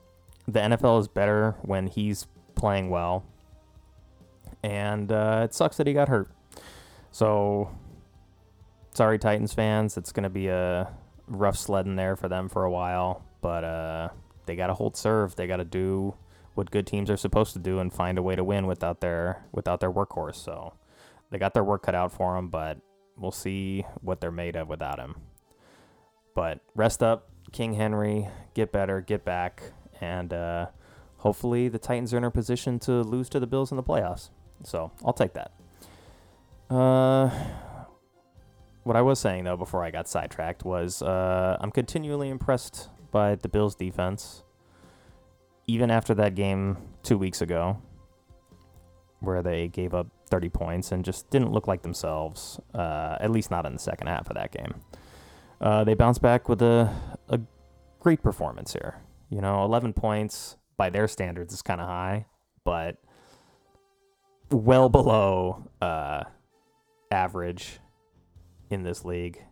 The 0.46 0.60
NFL 0.60 1.00
is 1.00 1.08
better 1.08 1.56
when 1.62 1.86
he's 1.86 2.26
playing 2.54 2.90
well. 2.90 3.24
And 4.62 5.10
uh, 5.10 5.42
it 5.44 5.54
sucks 5.54 5.78
that 5.78 5.86
he 5.86 5.94
got 5.94 6.08
hurt. 6.08 6.30
So 7.12 7.74
sorry 8.92 9.18
Titans 9.18 9.54
fans, 9.54 9.96
it's 9.96 10.12
going 10.12 10.24
to 10.24 10.30
be 10.30 10.48
a 10.48 10.92
rough 11.26 11.56
sledding 11.56 11.96
there 11.96 12.14
for 12.16 12.28
them 12.28 12.50
for 12.50 12.64
a 12.64 12.70
while, 12.70 13.24
but 13.40 13.64
uh, 13.64 14.08
they 14.44 14.54
got 14.54 14.66
to 14.66 14.74
hold 14.74 14.98
serve. 14.98 15.36
They 15.36 15.46
got 15.46 15.56
to 15.56 15.64
do 15.64 16.14
what 16.60 16.70
good 16.70 16.86
teams 16.86 17.08
are 17.08 17.16
supposed 17.16 17.54
to 17.54 17.58
do 17.58 17.78
and 17.78 17.90
find 17.90 18.18
a 18.18 18.22
way 18.22 18.36
to 18.36 18.44
win 18.44 18.66
without 18.66 19.00
their 19.00 19.46
without 19.50 19.80
their 19.80 19.90
workhorse. 19.90 20.34
So 20.34 20.74
they 21.30 21.38
got 21.38 21.54
their 21.54 21.64
work 21.64 21.84
cut 21.84 21.94
out 21.94 22.12
for 22.12 22.36
them, 22.36 22.48
but 22.48 22.76
we'll 23.16 23.30
see 23.30 23.86
what 24.02 24.20
they're 24.20 24.30
made 24.30 24.56
of 24.56 24.68
without 24.68 24.98
him. 24.98 25.16
But 26.34 26.60
rest 26.74 27.02
up, 27.02 27.30
King 27.50 27.72
Henry, 27.72 28.28
get 28.52 28.72
better, 28.72 29.00
get 29.00 29.24
back, 29.24 29.62
and 30.02 30.34
uh, 30.34 30.66
hopefully 31.16 31.68
the 31.68 31.78
Titans 31.78 32.12
are 32.12 32.18
in 32.18 32.24
a 32.24 32.30
position 32.30 32.78
to 32.80 33.00
lose 33.00 33.30
to 33.30 33.40
the 33.40 33.46
Bills 33.46 33.70
in 33.70 33.78
the 33.78 33.82
playoffs. 33.82 34.28
So 34.62 34.92
I'll 35.02 35.14
take 35.14 35.32
that. 35.32 35.52
Uh, 36.68 37.30
what 38.82 38.96
I 38.96 39.00
was 39.00 39.18
saying 39.18 39.44
though 39.44 39.56
before 39.56 39.82
I 39.82 39.90
got 39.90 40.08
sidetracked 40.08 40.62
was 40.66 41.00
uh, 41.00 41.56
I'm 41.58 41.70
continually 41.70 42.28
impressed 42.28 42.90
by 43.10 43.36
the 43.36 43.48
Bills' 43.48 43.74
defense 43.74 44.42
even 45.70 45.88
after 45.88 46.14
that 46.14 46.34
game 46.34 46.76
two 47.04 47.16
weeks 47.16 47.40
ago, 47.40 47.80
where 49.20 49.40
they 49.40 49.68
gave 49.68 49.94
up 49.94 50.08
30 50.28 50.48
points 50.48 50.90
and 50.90 51.04
just 51.04 51.30
didn't 51.30 51.52
look 51.52 51.68
like 51.68 51.82
themselves, 51.82 52.58
uh, 52.74 53.16
at 53.20 53.30
least 53.30 53.52
not 53.52 53.64
in 53.66 53.72
the 53.72 53.78
second 53.78 54.08
half 54.08 54.28
of 54.28 54.34
that 54.34 54.50
game. 54.50 54.74
Uh, 55.60 55.84
they 55.84 55.94
bounced 55.94 56.22
back 56.22 56.48
with 56.48 56.60
a, 56.60 56.92
a 57.28 57.38
great 58.00 58.20
performance 58.20 58.72
here. 58.72 59.00
You 59.28 59.40
know, 59.40 59.62
11 59.64 59.92
points 59.92 60.56
by 60.76 60.90
their 60.90 61.06
standards 61.06 61.54
is 61.54 61.62
kind 61.62 61.80
of 61.80 61.86
high, 61.86 62.26
but 62.64 62.96
well 64.50 64.88
below 64.88 65.70
uh, 65.80 66.24
average 67.12 67.78
in 68.70 68.82
this 68.82 69.04
league. 69.04 69.44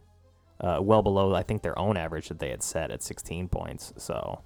Uh, 0.61 0.78
well 0.81 1.02
below, 1.02 1.33
I 1.33 1.44
think, 1.44 1.62
their 1.62 1.78
own 1.78 1.96
average 1.96 2.28
that 2.28 2.40
they 2.40 2.50
had 2.50 2.64
set 2.64 2.90
at 2.90 3.04
16 3.04 3.46
points. 3.48 3.92
So 3.98 4.42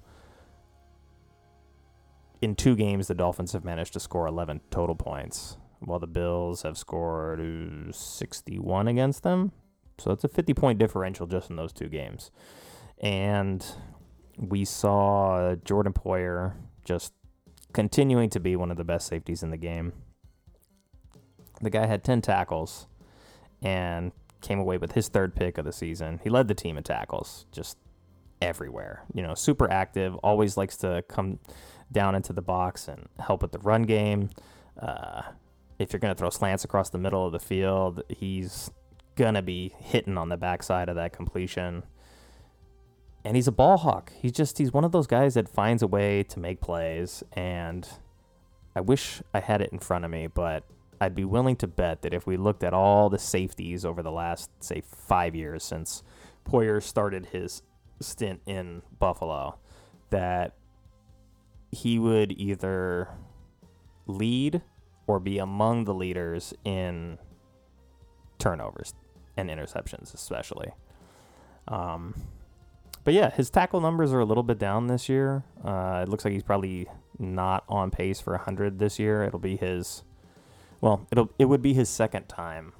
in 2.43 2.55
two 2.55 2.75
games, 2.75 3.07
the 3.07 3.13
Dolphins 3.13 3.53
have 3.53 3.63
managed 3.63 3.93
to 3.93 4.01
score 4.01 4.27
11 4.27 4.59
total 4.69 4.95
points, 4.95 5.57
while 5.79 5.99
the 5.99 6.07
Bills 6.07 6.63
have 6.63 6.77
scored 6.77 7.39
61 7.95 8.89
against 8.89 9.23
them. 9.23 9.53
So 9.97 10.11
it's 10.11 10.25
a 10.25 10.27
50 10.27 10.53
point 10.53 10.77
differential 10.77 11.25
just 11.25 11.49
in 11.49 11.55
those 11.55 11.71
two 11.71 11.87
games. 11.87 12.31
And 13.01 13.65
we 14.37 14.65
saw 14.65 15.55
Jordan 15.63 15.93
Poyer 15.93 16.55
just 16.83 17.13
continuing 17.71 18.29
to 18.31 18.41
be 18.41 18.57
one 18.57 18.71
of 18.71 18.77
the 18.77 18.83
best 18.83 19.07
safeties 19.07 19.41
in 19.41 19.49
the 19.49 19.57
game. 19.57 19.93
The 21.61 21.69
guy 21.69 21.85
had 21.85 22.03
10 22.03 22.21
tackles 22.21 22.87
and 23.61 24.11
came 24.41 24.59
away 24.59 24.77
with 24.77 24.91
his 24.91 25.07
third 25.07 25.33
pick 25.33 25.57
of 25.57 25.63
the 25.63 25.71
season. 25.71 26.19
He 26.21 26.29
led 26.29 26.49
the 26.49 26.53
team 26.53 26.77
in 26.77 26.83
tackles 26.83 27.45
just 27.53 27.77
everywhere. 28.41 29.03
You 29.13 29.21
know, 29.23 29.33
super 29.33 29.71
active, 29.71 30.15
always 30.15 30.57
likes 30.57 30.75
to 30.77 31.05
come 31.07 31.39
down 31.93 32.15
into 32.15 32.33
the 32.33 32.41
box 32.41 32.87
and 32.87 33.07
help 33.19 33.41
with 33.41 33.51
the 33.51 33.59
run 33.59 33.83
game. 33.83 34.29
Uh, 34.79 35.21
if 35.79 35.93
you're 35.93 35.99
going 35.99 36.13
to 36.13 36.17
throw 36.17 36.29
slants 36.29 36.63
across 36.63 36.89
the 36.89 36.97
middle 36.97 37.25
of 37.25 37.31
the 37.31 37.39
field, 37.39 38.03
he's 38.09 38.71
going 39.15 39.35
to 39.35 39.41
be 39.41 39.73
hitting 39.77 40.17
on 40.17 40.29
the 40.29 40.37
backside 40.37 40.89
of 40.89 40.95
that 40.95 41.13
completion. 41.13 41.83
And 43.23 43.35
he's 43.35 43.47
a 43.47 43.51
ball 43.51 43.77
hawk. 43.77 44.11
He's 44.19 44.33
just, 44.33 44.57
he's 44.57 44.73
one 44.73 44.83
of 44.83 44.91
those 44.91 45.07
guys 45.07 45.35
that 45.35 45.47
finds 45.47 45.81
a 45.81 45.87
way 45.87 46.23
to 46.23 46.39
make 46.39 46.59
plays. 46.59 47.23
And 47.33 47.87
I 48.75 48.81
wish 48.81 49.21
I 49.33 49.39
had 49.39 49.61
it 49.61 49.71
in 49.71 49.79
front 49.79 50.03
of 50.03 50.11
me, 50.11 50.27
but 50.27 50.63
I'd 50.99 51.15
be 51.15 51.25
willing 51.25 51.55
to 51.57 51.67
bet 51.67 52.01
that 52.01 52.13
if 52.13 52.25
we 52.27 52.37
looked 52.37 52.63
at 52.63 52.73
all 52.73 53.09
the 53.09 53.19
safeties 53.19 53.85
over 53.85 54.01
the 54.01 54.11
last, 54.11 54.49
say, 54.59 54.81
five 54.81 55.35
years 55.35 55.63
since 55.63 56.03
Poyer 56.45 56.81
started 56.81 57.27
his 57.27 57.61
stint 58.01 58.41
in 58.45 58.81
Buffalo, 58.99 59.57
that 60.09 60.53
he 61.73 61.99
would 61.99 62.31
either 62.31 63.09
lead 64.07 64.61
or 65.07 65.19
be 65.19 65.37
among 65.37 65.85
the 65.85 65.93
leaders 65.93 66.53
in 66.63 67.17
turnovers 68.39 68.93
and 69.35 69.49
interceptions, 69.49 70.13
especially. 70.13 70.71
Um, 71.67 72.15
but 73.03 73.13
yeah, 73.13 73.29
his 73.29 73.49
tackle 73.49 73.81
numbers 73.81 74.13
are 74.13 74.19
a 74.19 74.25
little 74.25 74.43
bit 74.43 74.59
down 74.59 74.87
this 74.87 75.09
year. 75.09 75.43
Uh, 75.63 76.03
it 76.03 76.09
looks 76.09 76.23
like 76.23 76.33
he's 76.33 76.43
probably 76.43 76.87
not 77.19 77.63
on 77.67 77.91
pace 77.91 78.19
for 78.19 78.33
100 78.33 78.79
this 78.79 78.99
year. 78.99 79.23
It'll 79.23 79.39
be 79.39 79.57
his, 79.57 80.03
well, 80.79 81.05
it'll 81.11 81.29
it 81.37 81.45
would 81.45 81.61
be 81.61 81.73
his 81.73 81.89
second 81.89 82.27
time 82.27 82.73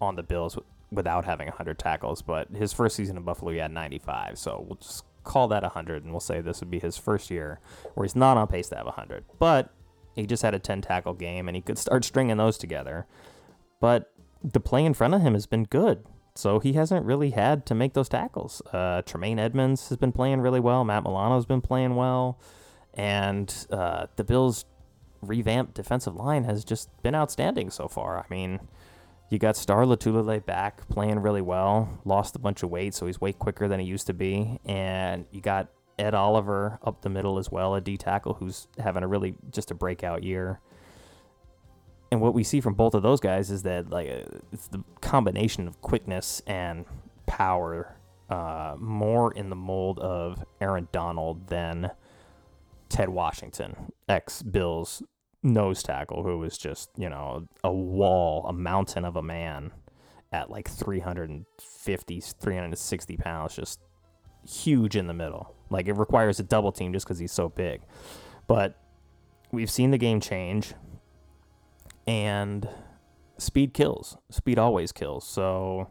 on 0.00 0.16
the 0.16 0.22
Bills 0.22 0.58
without 0.90 1.24
having 1.24 1.46
100 1.46 1.78
tackles, 1.78 2.22
but 2.22 2.48
his 2.50 2.72
first 2.72 2.96
season 2.96 3.16
in 3.16 3.22
Buffalo, 3.22 3.52
he 3.52 3.58
had 3.58 3.72
95. 3.72 4.38
So 4.38 4.64
we'll 4.66 4.76
just 4.76 5.04
call 5.24 5.48
that 5.48 5.62
100, 5.62 6.04
and 6.04 6.12
we'll 6.12 6.20
say 6.20 6.40
this 6.40 6.60
would 6.60 6.70
be 6.70 6.78
his 6.78 6.96
first 6.96 7.30
year 7.30 7.60
where 7.94 8.04
he's 8.04 8.16
not 8.16 8.36
on 8.36 8.46
pace 8.46 8.68
to 8.70 8.76
have 8.76 8.86
100. 8.86 9.24
But 9.38 9.72
he 10.14 10.26
just 10.26 10.42
had 10.42 10.54
a 10.54 10.58
10 10.58 10.82
tackle 10.82 11.14
game, 11.14 11.48
and 11.48 11.56
he 11.56 11.62
could 11.62 11.78
start 11.78 12.04
stringing 12.04 12.36
those 12.36 12.58
together. 12.58 13.06
But 13.80 14.12
the 14.42 14.60
play 14.60 14.84
in 14.84 14.94
front 14.94 15.14
of 15.14 15.22
him 15.22 15.34
has 15.34 15.46
been 15.46 15.64
good. 15.64 16.04
So 16.34 16.58
he 16.58 16.74
hasn't 16.74 17.04
really 17.04 17.30
had 17.30 17.66
to 17.66 17.74
make 17.74 17.94
those 17.94 18.08
tackles. 18.08 18.62
Uh, 18.72 19.02
Tremaine 19.02 19.38
Edmunds 19.38 19.88
has 19.88 19.98
been 19.98 20.12
playing 20.12 20.40
really 20.40 20.60
well. 20.60 20.84
Matt 20.84 21.02
Milano's 21.02 21.46
been 21.46 21.60
playing 21.60 21.96
well. 21.96 22.38
And 22.94 23.52
uh, 23.70 24.06
the 24.16 24.24
Bills' 24.24 24.64
revamped 25.22 25.74
defensive 25.74 26.14
line 26.16 26.44
has 26.44 26.64
just 26.64 26.88
been 27.02 27.14
outstanding 27.14 27.70
so 27.70 27.88
far. 27.88 28.18
I 28.18 28.24
mean, 28.30 28.60
you 29.30 29.38
got 29.38 29.56
Star 29.56 29.84
Lotulelei 29.84 30.44
back 30.44 30.88
playing 30.88 31.20
really 31.20 31.40
well, 31.42 32.00
lost 32.04 32.36
a 32.36 32.38
bunch 32.38 32.62
of 32.62 32.70
weight, 32.70 32.94
so 32.94 33.06
he's 33.06 33.20
way 33.20 33.32
quicker 33.32 33.68
than 33.68 33.80
he 33.80 33.86
used 33.86 34.06
to 34.08 34.14
be. 34.14 34.58
And 34.64 35.24
you 35.30 35.40
got 35.40 35.68
Ed 35.98 36.14
Oliver 36.14 36.78
up 36.82 37.02
the 37.02 37.08
middle 37.08 37.38
as 37.38 37.50
well, 37.50 37.74
a 37.74 37.80
D 37.80 37.96
tackle 37.96 38.34
who's 38.34 38.68
having 38.78 39.02
a 39.02 39.08
really 39.08 39.34
just 39.50 39.70
a 39.70 39.74
breakout 39.74 40.22
year 40.22 40.60
and 42.10 42.20
what 42.20 42.34
we 42.34 42.42
see 42.42 42.60
from 42.60 42.74
both 42.74 42.94
of 42.94 43.02
those 43.02 43.20
guys 43.20 43.50
is 43.50 43.62
that 43.62 43.90
like 43.90 44.08
it's 44.52 44.68
the 44.68 44.82
combination 45.00 45.68
of 45.68 45.80
quickness 45.80 46.42
and 46.46 46.84
power 47.26 47.96
uh, 48.28 48.74
more 48.78 49.32
in 49.32 49.50
the 49.50 49.56
mold 49.56 49.98
of 50.00 50.44
Aaron 50.60 50.88
Donald 50.92 51.48
than 51.48 51.90
Ted 52.88 53.08
Washington, 53.08 53.92
ex 54.08 54.42
Bills 54.42 55.02
nose 55.42 55.82
tackle, 55.82 56.22
who 56.22 56.38
was 56.38 56.58
just, 56.58 56.90
you 56.96 57.08
know, 57.08 57.46
a 57.64 57.72
wall, 57.72 58.46
a 58.46 58.52
mountain 58.52 59.04
of 59.04 59.16
a 59.16 59.22
man 59.22 59.72
at 60.32 60.50
like 60.50 60.68
350, 60.68 62.20
360 62.20 63.16
pounds, 63.16 63.56
just 63.56 63.80
huge 64.48 64.96
in 64.96 65.06
the 65.06 65.14
middle. 65.14 65.54
Like 65.70 65.88
it 65.88 65.94
requires 65.94 66.40
a 66.40 66.42
double 66.42 66.72
team 66.72 66.92
just 66.92 67.06
because 67.06 67.18
he's 67.18 67.32
so 67.32 67.48
big. 67.48 67.82
But 68.46 68.76
we've 69.52 69.70
seen 69.70 69.90
the 69.90 69.98
game 69.98 70.20
change 70.20 70.74
and 72.06 72.68
speed 73.38 73.74
kills. 73.74 74.16
Speed 74.30 74.58
always 74.58 74.92
kills. 74.92 75.26
So 75.26 75.90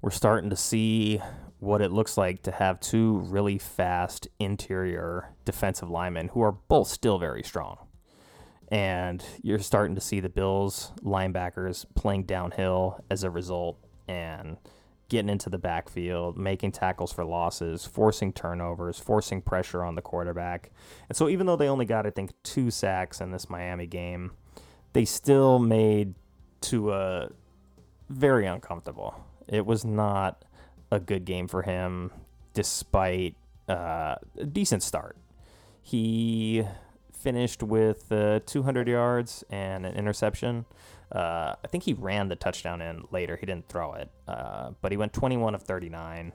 we're 0.00 0.10
starting 0.10 0.50
to 0.50 0.56
see 0.56 1.20
what 1.58 1.80
it 1.80 1.90
looks 1.90 2.18
like 2.18 2.42
to 2.42 2.50
have 2.50 2.78
two 2.80 3.18
really 3.18 3.58
fast 3.58 4.28
interior 4.38 5.34
defensive 5.44 5.88
linemen 5.88 6.28
who 6.28 6.42
are 6.42 6.52
both 6.52 6.88
still 6.88 7.18
very 7.18 7.42
strong. 7.42 7.78
And 8.68 9.24
you're 9.42 9.58
starting 9.58 9.94
to 9.94 10.00
see 10.00 10.20
the 10.20 10.28
Bills 10.28 10.92
linebackers 11.02 11.86
playing 11.94 12.24
downhill 12.24 13.04
as 13.10 13.24
a 13.24 13.30
result 13.30 13.78
and 14.08 14.56
getting 15.08 15.28
into 15.28 15.50
the 15.50 15.58
backfield, 15.58 16.36
making 16.38 16.72
tackles 16.72 17.12
for 17.12 17.24
losses, 17.24 17.84
forcing 17.84 18.32
turnovers, 18.32 18.98
forcing 18.98 19.42
pressure 19.42 19.84
on 19.84 19.94
the 19.94 20.02
quarterback. 20.02 20.70
And 21.08 21.16
so 21.16 21.28
even 21.28 21.46
though 21.46 21.56
they 21.56 21.68
only 21.68 21.84
got 21.84 22.06
I 22.06 22.10
think 22.10 22.32
2 22.42 22.70
sacks 22.70 23.20
in 23.20 23.30
this 23.30 23.50
Miami 23.50 23.86
game, 23.86 24.32
they 24.92 25.04
still 25.04 25.58
made 25.58 26.14
Tua 26.60 27.28
very 28.08 28.46
uncomfortable. 28.46 29.14
It 29.46 29.66
was 29.66 29.84
not 29.84 30.44
a 30.90 31.00
good 31.00 31.24
game 31.24 31.48
for 31.48 31.62
him, 31.62 32.10
despite 32.54 33.36
uh, 33.68 34.16
a 34.38 34.46
decent 34.46 34.82
start. 34.82 35.16
He 35.82 36.64
finished 37.24 37.62
with 37.62 38.12
uh, 38.12 38.40
200 38.44 38.86
yards 38.86 39.42
and 39.50 39.86
an 39.86 39.94
interception. 39.94 40.66
Uh, 41.10 41.54
I 41.64 41.66
think 41.68 41.84
he 41.84 41.94
ran 41.94 42.28
the 42.28 42.36
touchdown 42.36 42.82
in 42.82 43.04
later. 43.10 43.36
He 43.36 43.46
didn't 43.46 43.68
throw 43.68 43.94
it, 43.94 44.10
uh, 44.28 44.72
but 44.82 44.92
he 44.92 44.98
went 44.98 45.14
21 45.14 45.54
of 45.54 45.62
39 45.62 46.32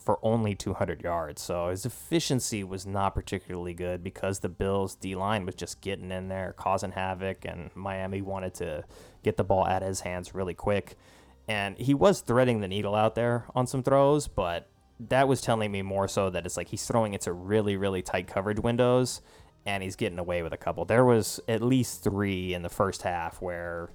for 0.00 0.18
only 0.20 0.56
200 0.56 1.00
yards. 1.02 1.40
So 1.40 1.68
his 1.68 1.86
efficiency 1.86 2.64
was 2.64 2.84
not 2.84 3.14
particularly 3.14 3.72
good 3.72 4.02
because 4.02 4.40
the 4.40 4.48
Bills' 4.48 4.96
D 4.96 5.14
line 5.14 5.46
was 5.46 5.54
just 5.54 5.80
getting 5.80 6.10
in 6.10 6.26
there, 6.26 6.54
causing 6.56 6.90
havoc, 6.90 7.44
and 7.44 7.70
Miami 7.76 8.20
wanted 8.20 8.54
to 8.54 8.84
get 9.22 9.36
the 9.36 9.44
ball 9.44 9.64
out 9.64 9.82
of 9.82 9.88
his 9.88 10.00
hands 10.00 10.34
really 10.34 10.54
quick. 10.54 10.96
And 11.46 11.78
he 11.78 11.94
was 11.94 12.20
threading 12.20 12.60
the 12.60 12.68
needle 12.68 12.96
out 12.96 13.14
there 13.14 13.44
on 13.54 13.68
some 13.68 13.84
throws, 13.84 14.26
but 14.26 14.68
that 15.08 15.28
was 15.28 15.40
telling 15.40 15.70
me 15.70 15.82
more 15.82 16.08
so 16.08 16.30
that 16.30 16.46
it's 16.46 16.56
like 16.56 16.68
he's 16.68 16.86
throwing 16.86 17.14
into 17.14 17.32
really, 17.32 17.76
really 17.76 18.02
tight 18.02 18.26
coverage 18.26 18.58
windows 18.58 19.20
and 19.66 19.82
he's 19.82 19.96
getting 19.96 20.18
away 20.18 20.42
with 20.42 20.52
a 20.52 20.56
couple. 20.56 20.84
There 20.84 21.04
was 21.04 21.40
at 21.48 21.62
least 21.62 22.02
three 22.02 22.54
in 22.54 22.62
the 22.62 22.68
first 22.68 23.02
half 23.02 23.40
where 23.40 23.90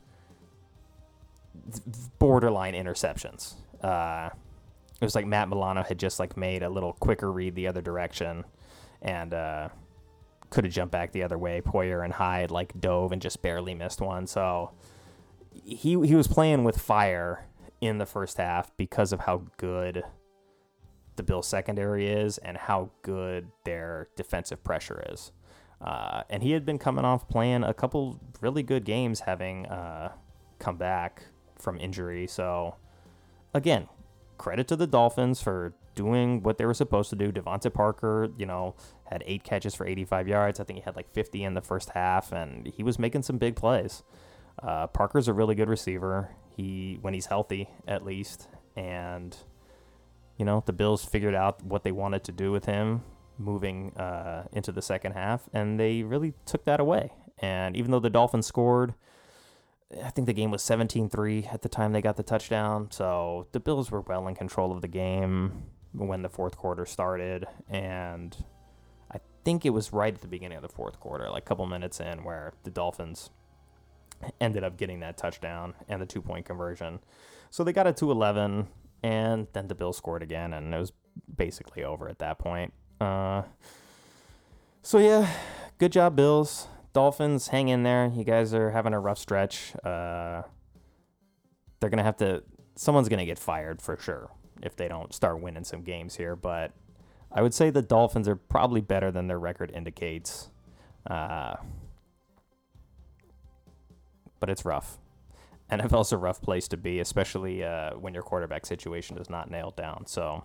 borderline 2.19 2.73
interceptions. 2.73 3.55
Uh, 3.81 4.29
it 4.99 5.05
was 5.05 5.15
like 5.15 5.25
Matt 5.25 5.49
Milano 5.49 5.83
had 5.83 5.99
just 5.99 6.19
like 6.19 6.37
made 6.37 6.63
a 6.63 6.69
little 6.69 6.93
quicker 6.93 7.31
read 7.31 7.55
the 7.55 7.67
other 7.67 7.81
direction 7.81 8.45
and 9.01 9.33
uh, 9.33 9.69
could 10.49 10.63
have 10.63 10.73
jumped 10.73 10.91
back 10.91 11.11
the 11.11 11.23
other 11.23 11.37
way. 11.37 11.61
Poyer 11.61 12.03
and 12.03 12.13
Hyde 12.13 12.51
like 12.51 12.79
dove 12.79 13.11
and 13.11 13.21
just 13.21 13.41
barely 13.41 13.75
missed 13.75 14.01
one. 14.01 14.25
So 14.25 14.71
he 15.51 15.99
he 16.05 16.15
was 16.15 16.27
playing 16.27 16.63
with 16.63 16.79
fire 16.79 17.45
in 17.81 17.97
the 17.97 18.05
first 18.05 18.37
half 18.37 18.75
because 18.77 19.13
of 19.13 19.21
how 19.21 19.43
good 19.57 20.03
the 21.15 21.23
Bill 21.23 21.41
secondary 21.41 22.07
is 22.07 22.37
and 22.39 22.57
how 22.57 22.89
good 23.01 23.49
their 23.65 24.07
defensive 24.15 24.63
pressure 24.63 25.03
is. 25.11 25.31
Uh, 25.79 26.23
and 26.29 26.41
he 26.41 26.51
had 26.51 26.65
been 26.65 26.79
coming 26.79 27.05
off 27.05 27.27
playing 27.27 27.63
a 27.63 27.73
couple 27.73 28.19
really 28.41 28.63
good 28.63 28.83
games, 28.83 29.21
having 29.21 29.65
uh, 29.67 30.11
come 30.59 30.77
back 30.77 31.23
from 31.57 31.79
injury. 31.79 32.27
So 32.27 32.75
again, 33.53 33.87
credit 34.37 34.67
to 34.69 34.75
the 34.75 34.87
Dolphins 34.87 35.41
for 35.41 35.73
doing 35.95 36.43
what 36.43 36.57
they 36.57 36.65
were 36.65 36.73
supposed 36.73 37.09
to 37.11 37.15
do. 37.15 37.31
DeVante 37.31 37.73
Parker, 37.73 38.29
you 38.37 38.45
know, 38.45 38.75
had 39.05 39.23
eight 39.25 39.43
catches 39.43 39.75
for 39.75 39.85
85 39.85 40.27
yards. 40.27 40.59
I 40.59 40.63
think 40.63 40.79
he 40.79 40.83
had 40.83 40.95
like 40.95 41.11
50 41.13 41.43
in 41.43 41.53
the 41.53 41.61
first 41.61 41.91
half, 41.91 42.31
and 42.31 42.67
he 42.75 42.83
was 42.83 42.97
making 42.97 43.23
some 43.23 43.37
big 43.37 43.55
plays. 43.55 44.03
Uh, 44.61 44.87
Parker's 44.87 45.27
a 45.27 45.33
really 45.33 45.55
good 45.55 45.69
receiver. 45.69 46.29
He 46.55 46.97
when 47.01 47.13
he's 47.13 47.27
healthy, 47.27 47.69
at 47.87 48.03
least, 48.03 48.47
and 48.75 49.37
you 50.37 50.45
know 50.45 50.63
the 50.65 50.73
Bills 50.73 51.05
figured 51.05 51.35
out 51.35 51.63
what 51.63 51.83
they 51.83 51.91
wanted 51.91 52.23
to 52.23 52.31
do 52.31 52.51
with 52.51 52.65
him 52.65 53.03
moving 53.37 53.95
uh, 53.97 54.47
into 54.51 54.71
the 54.71 54.81
second 54.81 55.13
half, 55.13 55.49
and 55.53 55.79
they 55.79 56.03
really 56.03 56.33
took 56.45 56.65
that 56.65 56.79
away. 56.79 57.13
And 57.39 57.75
even 57.75 57.91
though 57.91 57.99
the 57.99 58.09
Dolphins 58.09 58.47
scored, 58.47 58.95
I 60.03 60.09
think 60.09 60.25
the 60.25 60.33
game 60.33 60.51
was 60.51 60.61
17-3 60.63 61.53
at 61.53 61.61
the 61.61 61.69
time 61.69 61.93
they 61.93 62.01
got 62.01 62.17
the 62.17 62.23
touchdown. 62.23 62.91
So 62.91 63.47
the 63.51 63.59
Bills 63.59 63.89
were 63.89 64.01
well 64.01 64.27
in 64.27 64.35
control 64.35 64.71
of 64.71 64.81
the 64.81 64.87
game 64.87 65.63
when 65.93 66.21
the 66.21 66.29
fourth 66.29 66.57
quarter 66.57 66.85
started 66.85 67.47
and 67.69 68.35
I 69.09 69.19
think 69.43 69.65
it 69.65 69.69
was 69.69 69.93
right 69.93 70.13
at 70.13 70.21
the 70.21 70.27
beginning 70.27 70.57
of 70.57 70.61
the 70.61 70.69
fourth 70.69 70.99
quarter, 70.99 71.29
like 71.29 71.43
a 71.43 71.45
couple 71.45 71.65
minutes 71.65 71.99
in 71.99 72.23
where 72.23 72.53
the 72.63 72.69
Dolphins 72.69 73.29
ended 74.41 74.63
up 74.63 74.77
getting 74.77 74.99
that 74.99 75.17
touchdown 75.17 75.73
and 75.87 76.01
the 76.01 76.05
two-point 76.05 76.45
conversion. 76.45 76.99
So 77.49 77.63
they 77.63 77.71
got 77.71 77.87
it 77.87 77.95
to 77.97 78.11
11 78.11 78.67
and 79.03 79.47
then 79.53 79.67
the 79.67 79.75
Bills 79.75 79.97
scored 79.97 80.21
again 80.21 80.53
and 80.53 80.73
it 80.73 80.77
was 80.77 80.91
basically 81.35 81.83
over 81.83 82.09
at 82.09 82.19
that 82.19 82.39
point. 82.39 82.73
Uh, 82.99 83.43
so 84.81 84.97
yeah, 84.99 85.29
good 85.77 85.91
job 85.91 86.15
Bills. 86.15 86.67
Dolphins, 86.93 87.49
hang 87.49 87.67
in 87.67 87.83
there. 87.83 88.11
You 88.15 88.23
guys 88.23 88.53
are 88.53 88.71
having 88.71 88.93
a 88.93 88.99
rough 88.99 89.19
stretch. 89.19 89.75
Uh, 89.83 90.41
they're 91.79 91.89
gonna 91.89 92.03
have 92.03 92.17
to. 92.17 92.43
Someone's 92.75 93.09
gonna 93.09 93.25
get 93.25 93.37
fired 93.37 93.81
for 93.81 93.97
sure 93.97 94.31
if 94.63 94.75
they 94.75 94.87
don't 94.87 95.13
start 95.13 95.39
winning 95.39 95.63
some 95.63 95.83
games 95.83 96.15
here. 96.15 96.35
But 96.35 96.71
I 97.31 97.41
would 97.41 97.53
say 97.53 97.69
the 97.69 97.81
Dolphins 97.81 98.27
are 98.27 98.35
probably 98.35 98.81
better 98.81 99.11
than 99.11 99.27
their 99.27 99.39
record 99.39 99.71
indicates. 99.71 100.49
Uh, 101.05 101.57
but 104.39 104.49
it's 104.49 104.65
rough. 104.65 104.97
NFL's 105.71 106.11
a 106.11 106.17
rough 106.17 106.41
place 106.41 106.67
to 106.69 106.77
be, 106.77 106.99
especially 106.99 107.63
uh, 107.63 107.91
when 107.91 108.13
your 108.13 108.23
quarterback 108.23 108.65
situation 108.65 109.17
is 109.17 109.29
not 109.29 109.51
nailed 109.51 109.75
down. 109.75 110.05
So 110.05 110.43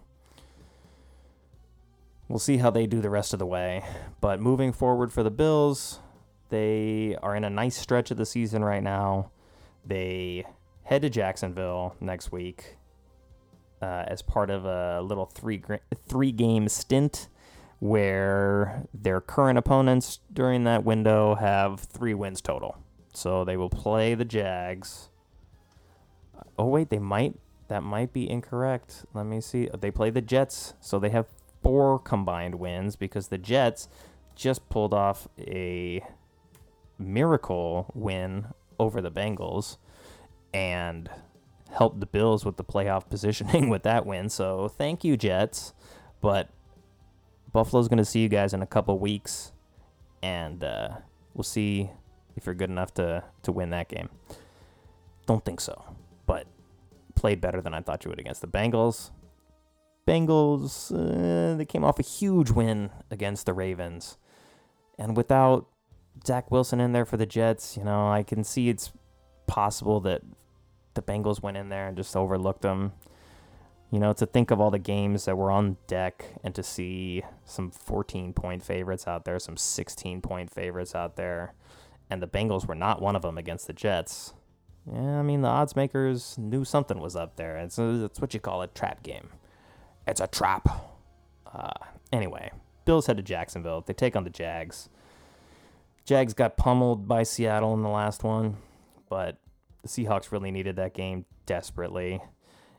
we'll 2.28 2.38
see 2.38 2.58
how 2.58 2.70
they 2.70 2.86
do 2.86 3.00
the 3.00 3.10
rest 3.10 3.32
of 3.32 3.38
the 3.38 3.46
way. 3.46 3.84
But 4.20 4.40
moving 4.40 4.72
forward 4.72 5.12
for 5.12 5.22
the 5.22 5.30
Bills, 5.30 6.00
they 6.48 7.16
are 7.22 7.34
in 7.34 7.44
a 7.44 7.50
nice 7.50 7.76
stretch 7.76 8.10
of 8.10 8.16
the 8.16 8.26
season 8.26 8.64
right 8.64 8.82
now. 8.82 9.30
They 9.84 10.44
head 10.84 11.02
to 11.02 11.10
Jacksonville 11.10 11.96
next 12.00 12.32
week 12.32 12.76
uh, 13.80 14.04
as 14.06 14.22
part 14.22 14.50
of 14.50 14.64
a 14.64 15.02
little 15.02 15.26
three 15.26 15.62
three 16.06 16.32
game 16.32 16.68
stint 16.68 17.28
where 17.80 18.84
their 18.94 19.20
current 19.20 19.58
opponents 19.58 20.20
during 20.32 20.64
that 20.64 20.84
window 20.84 21.34
have 21.34 21.80
three 21.80 22.14
wins 22.14 22.40
total. 22.40 22.78
So 23.12 23.44
they 23.44 23.56
will 23.56 23.70
play 23.70 24.14
the 24.14 24.24
Jags. 24.24 25.08
Oh 26.58 26.66
wait, 26.66 26.90
they 26.90 26.98
might 26.98 27.34
that 27.68 27.82
might 27.82 28.12
be 28.12 28.30
incorrect. 28.30 29.04
Let 29.14 29.26
me 29.26 29.40
see. 29.40 29.68
They 29.78 29.90
play 29.90 30.10
the 30.10 30.20
Jets, 30.20 30.74
so 30.80 30.98
they 30.98 31.10
have 31.10 31.26
four 31.62 31.98
combined 31.98 32.56
wins 32.56 32.96
because 32.96 33.28
the 33.28 33.38
Jets 33.38 33.88
just 34.34 34.68
pulled 34.68 34.94
off 34.94 35.28
a 35.38 36.04
miracle 36.98 37.90
win 37.94 38.46
over 38.78 39.00
the 39.00 39.10
Bengals 39.10 39.76
and 40.52 41.08
helped 41.70 42.00
the 42.00 42.06
Bills 42.06 42.44
with 42.44 42.56
the 42.56 42.64
playoff 42.64 43.08
positioning 43.10 43.68
with 43.68 43.82
that 43.82 44.06
win. 44.06 44.28
So 44.28 44.68
thank 44.68 45.04
you, 45.04 45.16
Jets. 45.16 45.72
But 46.20 46.48
Buffalo's 47.52 47.88
going 47.88 47.98
to 47.98 48.04
see 48.04 48.20
you 48.20 48.28
guys 48.28 48.54
in 48.54 48.62
a 48.62 48.66
couple 48.66 48.98
weeks, 48.98 49.52
and 50.22 50.62
uh, 50.62 50.88
we'll 51.34 51.42
see 51.42 51.90
if 52.36 52.46
you're 52.46 52.54
good 52.54 52.70
enough 52.70 52.94
to, 52.94 53.24
to 53.42 53.52
win 53.52 53.70
that 53.70 53.88
game. 53.88 54.08
Don't 55.26 55.44
think 55.44 55.60
so, 55.60 55.84
but 56.26 56.46
played 57.14 57.40
better 57.40 57.60
than 57.60 57.74
I 57.74 57.80
thought 57.80 58.04
you 58.04 58.08
would 58.10 58.20
against 58.20 58.40
the 58.40 58.48
Bengals. 58.48 59.10
Bengals, 60.06 60.92
uh, 60.92 61.56
they 61.56 61.64
came 61.64 61.84
off 61.84 61.98
a 61.98 62.02
huge 62.02 62.50
win 62.50 62.90
against 63.10 63.46
the 63.46 63.52
Ravens. 63.52 64.18
And 64.98 65.16
without 65.16 65.68
Zach 66.26 66.50
Wilson 66.50 66.80
in 66.80 66.92
there 66.92 67.04
for 67.04 67.16
the 67.16 67.26
Jets, 67.26 67.76
you 67.76 67.84
know, 67.84 68.08
I 68.08 68.22
can 68.22 68.44
see 68.44 68.68
it's 68.68 68.92
possible 69.46 70.00
that 70.00 70.22
the 70.94 71.02
Bengals 71.02 71.42
went 71.42 71.56
in 71.56 71.68
there 71.68 71.88
and 71.88 71.96
just 71.96 72.16
overlooked 72.16 72.62
them. 72.62 72.92
You 73.90 73.98
know, 73.98 74.12
to 74.14 74.24
think 74.24 74.50
of 74.50 74.60
all 74.60 74.70
the 74.70 74.78
games 74.78 75.26
that 75.26 75.36
were 75.36 75.50
on 75.50 75.76
deck 75.86 76.24
and 76.42 76.54
to 76.54 76.62
see 76.62 77.22
some 77.44 77.70
14 77.70 78.32
point 78.32 78.62
favorites 78.62 79.06
out 79.06 79.24
there, 79.24 79.38
some 79.38 79.56
16 79.56 80.22
point 80.22 80.50
favorites 80.50 80.94
out 80.94 81.16
there, 81.16 81.52
and 82.08 82.22
the 82.22 82.26
Bengals 82.26 82.66
were 82.66 82.74
not 82.74 83.02
one 83.02 83.14
of 83.14 83.22
them 83.22 83.36
against 83.36 83.66
the 83.66 83.74
Jets. 83.74 84.32
Yeah, 84.90 85.18
I 85.18 85.22
mean, 85.22 85.42
the 85.42 85.48
odds 85.48 85.76
makers 85.76 86.36
knew 86.38 86.64
something 86.64 86.98
was 86.98 87.14
up 87.14 87.36
there. 87.36 87.58
It's, 87.58 87.78
it's 87.78 88.20
what 88.20 88.34
you 88.34 88.40
call 88.40 88.62
a 88.62 88.66
trap 88.66 89.02
game. 89.02 89.28
It's 90.06 90.20
a 90.20 90.26
trap. 90.26 90.68
Uh, 91.52 91.70
anyway, 92.12 92.50
Bills 92.84 93.06
head 93.06 93.16
to 93.18 93.22
Jacksonville. 93.22 93.82
They 93.82 93.92
take 93.92 94.16
on 94.16 94.24
the 94.24 94.30
Jags. 94.30 94.88
Jags 96.04 96.34
got 96.34 96.56
pummeled 96.56 97.06
by 97.06 97.22
Seattle 97.22 97.74
in 97.74 97.82
the 97.82 97.88
last 97.88 98.24
one, 98.24 98.56
but 99.08 99.38
the 99.82 99.88
Seahawks 99.88 100.32
really 100.32 100.50
needed 100.50 100.76
that 100.76 100.94
game 100.94 101.24
desperately. 101.46 102.20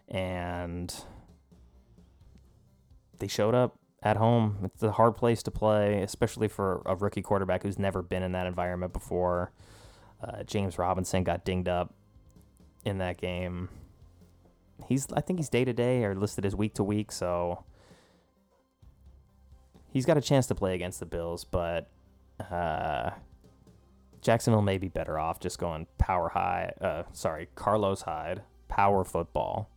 And 0.09 0.93
they 3.19 3.27
showed 3.27 3.55
up 3.55 3.79
at 4.01 4.17
home. 4.17 4.57
It's 4.63 4.83
a 4.83 4.91
hard 4.91 5.15
place 5.15 5.41
to 5.43 5.51
play, 5.51 6.01
especially 6.01 6.49
for 6.49 6.81
a 6.85 6.95
rookie 6.95 7.21
quarterback 7.21 7.63
who's 7.63 7.79
never 7.79 8.01
been 8.01 8.23
in 8.23 8.33
that 8.33 8.47
environment 8.47 8.91
before. 8.91 9.51
Uh, 10.21 10.43
James 10.43 10.77
Robinson 10.77 11.23
got 11.23 11.45
dinged 11.45 11.69
up 11.69 11.93
in 12.83 12.97
that 12.97 13.17
game. 13.17 13.69
He's, 14.87 15.07
I 15.13 15.21
think 15.21 15.39
he's 15.39 15.49
day 15.49 15.65
to 15.65 15.73
day 15.73 16.03
or 16.03 16.15
listed 16.15 16.45
as 16.45 16.55
week 16.55 16.73
to 16.75 16.83
week, 16.83 17.11
so 17.11 17.63
he's 19.91 20.05
got 20.05 20.17
a 20.17 20.21
chance 20.21 20.47
to 20.47 20.55
play 20.55 20.73
against 20.75 20.99
the 20.99 21.05
Bills, 21.05 21.45
but 21.45 21.89
uh, 22.51 23.11
Jacksonville 24.21 24.61
may 24.61 24.77
be 24.77 24.87
better 24.87 25.19
off 25.19 25.39
just 25.39 25.59
going 25.59 25.87
power 25.97 26.29
high. 26.29 26.73
Uh, 26.81 27.03
sorry, 27.13 27.49
Carlos 27.55 28.01
Hyde, 28.01 28.41
power 28.67 29.03
football. 29.03 29.69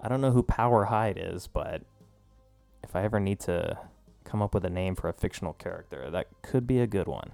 I 0.00 0.08
don't 0.08 0.20
know 0.20 0.30
who 0.30 0.42
Power 0.42 0.84
Hyde 0.84 1.18
is, 1.18 1.46
but 1.46 1.82
if 2.84 2.94
I 2.94 3.02
ever 3.02 3.18
need 3.18 3.40
to 3.40 3.78
come 4.24 4.42
up 4.42 4.54
with 4.54 4.64
a 4.64 4.70
name 4.70 4.94
for 4.94 5.08
a 5.08 5.12
fictional 5.12 5.54
character, 5.54 6.10
that 6.10 6.28
could 6.42 6.66
be 6.66 6.80
a 6.80 6.86
good 6.86 7.08
one. 7.08 7.30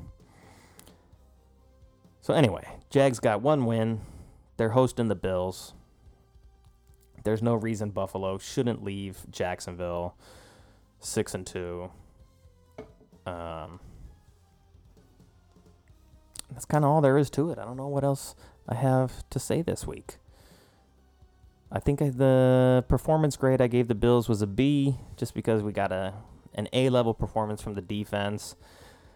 So 2.20 2.34
anyway, 2.34 2.66
Jags 2.88 3.18
got 3.18 3.42
one 3.42 3.66
win. 3.66 4.00
They're 4.56 4.70
hosting 4.70 5.08
the 5.08 5.16
Bills. 5.16 5.74
There's 7.24 7.42
no 7.42 7.54
reason 7.54 7.90
Buffalo 7.90 8.38
shouldn't 8.38 8.82
leave 8.82 9.26
Jacksonville 9.30 10.16
six 11.00 11.34
and 11.34 11.46
two. 11.46 11.90
Um, 13.26 13.80
that's 16.50 16.64
kind 16.64 16.84
of 16.84 16.90
all 16.90 17.00
there 17.00 17.18
is 17.18 17.30
to 17.30 17.50
it. 17.50 17.58
I 17.58 17.64
don't 17.64 17.76
know 17.76 17.88
what 17.88 18.04
else 18.04 18.34
I 18.68 18.74
have 18.74 19.28
to 19.30 19.38
say 19.38 19.62
this 19.62 19.86
week. 19.86 20.16
I 21.70 21.78
think 21.80 22.00
the 22.00 22.84
performance 22.88 23.36
grade 23.36 23.62
I 23.62 23.66
gave 23.66 23.88
the 23.88 23.94
Bills 23.94 24.28
was 24.28 24.42
a 24.42 24.46
B, 24.46 24.96
just 25.16 25.34
because 25.34 25.62
we 25.62 25.72
got 25.72 25.90
a 25.90 26.14
an 26.54 26.68
A 26.74 26.90
level 26.90 27.14
performance 27.14 27.62
from 27.62 27.74
the 27.74 27.80
defense, 27.80 28.56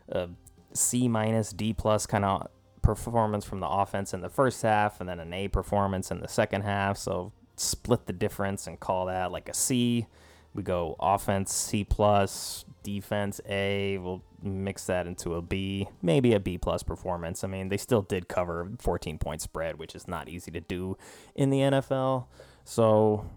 a 0.09 0.31
C 0.73 1.07
minus 1.07 1.53
D 1.53 1.75
plus 1.75 2.07
kind 2.07 2.25
of 2.25 2.49
performance 2.81 3.45
from 3.45 3.61
the 3.61 3.69
offense 3.69 4.15
in 4.15 4.23
the 4.23 4.31
first 4.31 4.63
half, 4.63 5.01
and 5.01 5.09
then 5.09 5.21
an 5.21 5.35
A 5.35 5.49
performance 5.49 6.11
in 6.11 6.21
the 6.21 6.29
second 6.29 6.63
half. 6.63 6.97
So 6.97 7.33
split 7.57 8.07
the 8.07 8.13
difference 8.13 8.67
and 8.67 8.79
call 8.79 9.07
that 9.07 9.33
like 9.33 9.49
a 9.49 9.55
C. 9.55 10.07
We 10.55 10.63
go 10.63 10.97
offense 10.99 11.53
C 11.53 11.85
plus, 11.85 12.65
defense 12.83 13.41
A. 13.49 13.99
We'll 13.99 14.23
mix 14.43 14.87
that 14.87 15.07
into 15.07 15.35
a 15.35 15.43
B, 15.43 15.89
maybe 16.01 16.33
a 16.33 16.41
B 16.41 16.57
plus 16.57 16.83
performance. 16.83 17.45
I 17.45 17.49
mean, 17.49 17.69
they 17.69 17.77
still 17.77 18.03
did 18.03 18.29
cover 18.29 18.71
14 18.79 19.19
point 19.19 19.43
spread, 19.43 19.79
which 19.79 19.95
is 19.95 20.09
not 20.09 20.29
easy 20.29 20.51
to 20.53 20.61
do 20.61 20.97
in 21.35 21.51
the 21.51 21.59
NFL. 21.59 22.27
So 22.65 23.29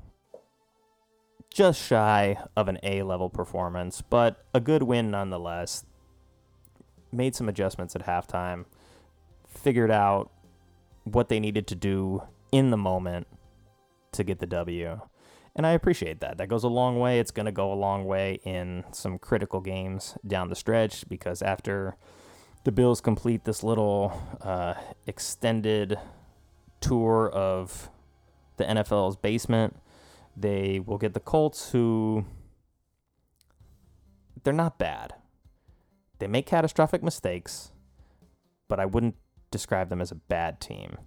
just 1.50 1.82
shy 1.82 2.38
of 2.56 2.68
an 2.68 2.80
A 2.84 3.04
level 3.04 3.30
performance, 3.30 4.02
but 4.02 4.46
a 4.54 4.60
good 4.60 4.84
win 4.84 5.12
nonetheless. 5.12 5.84
Made 7.12 7.36
some 7.36 7.50
adjustments 7.50 7.96
at 7.96 8.06
halftime, 8.06 8.66
figured 9.48 9.92
out 9.92 10.32
what 11.06 11.28
they 11.28 11.40
needed 11.40 11.66
to 11.68 11.76
do 11.76 12.22
in 12.52 12.70
the 12.70 12.78
moment 12.78 13.28
to 14.14 14.24
get 14.24 14.40
the 14.40 14.46
W. 14.48 15.02
And 15.56 15.66
I 15.66 15.72
appreciate 15.72 16.22
that. 16.22 16.38
That 16.38 16.48
goes 16.48 16.64
a 16.64 16.70
long 16.70 17.00
way. 17.00 17.20
It's 17.20 17.32
going 17.32 17.46
to 17.46 17.52
go 17.52 17.74
a 17.74 17.76
long 17.76 18.06
way 18.06 18.40
in 18.44 18.86
some 18.92 19.18
critical 19.18 19.60
games 19.62 20.18
down 20.26 20.50
the 20.50 20.56
stretch 20.56 21.08
because 21.10 21.42
after 21.42 21.98
the 22.64 22.72
Bills 22.72 23.02
complete 23.02 23.46
this 23.46 23.64
little 23.64 24.22
uh, 24.42 24.76
extended 25.08 25.98
tour 26.82 27.30
of 27.30 27.90
the 28.58 28.64
NFL's 28.64 29.16
basement, 29.16 29.76
they 30.36 30.80
will 30.80 30.98
get 30.98 31.14
the 31.14 31.20
Colts, 31.20 31.72
who 31.72 32.26
they're 34.44 34.54
not 34.54 34.78
bad. 34.78 35.16
They 36.20 36.28
make 36.28 36.46
catastrophic 36.46 37.02
mistakes, 37.02 37.72
but 38.68 38.80
I 38.80 38.86
wouldn't 38.86 39.16
describe 39.52 39.90
them 39.90 40.02
as 40.02 40.12
a 40.12 40.16
bad 40.16 40.60
team. 40.60 40.98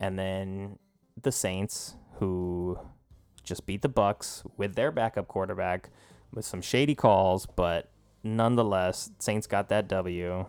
And 0.00 0.18
then 0.18 0.78
the 1.20 1.32
Saints, 1.32 1.96
who 2.22 2.78
just 3.42 3.66
beat 3.66 3.82
the 3.82 3.88
Bucks 3.88 4.44
with 4.56 4.76
their 4.76 4.92
backup 4.92 5.26
quarterback 5.26 5.90
with 6.32 6.44
some 6.44 6.62
shady 6.62 6.94
calls, 6.94 7.46
but 7.46 7.90
nonetheless, 8.22 9.10
Saints 9.18 9.48
got 9.48 9.68
that 9.70 9.88
W 9.88 10.46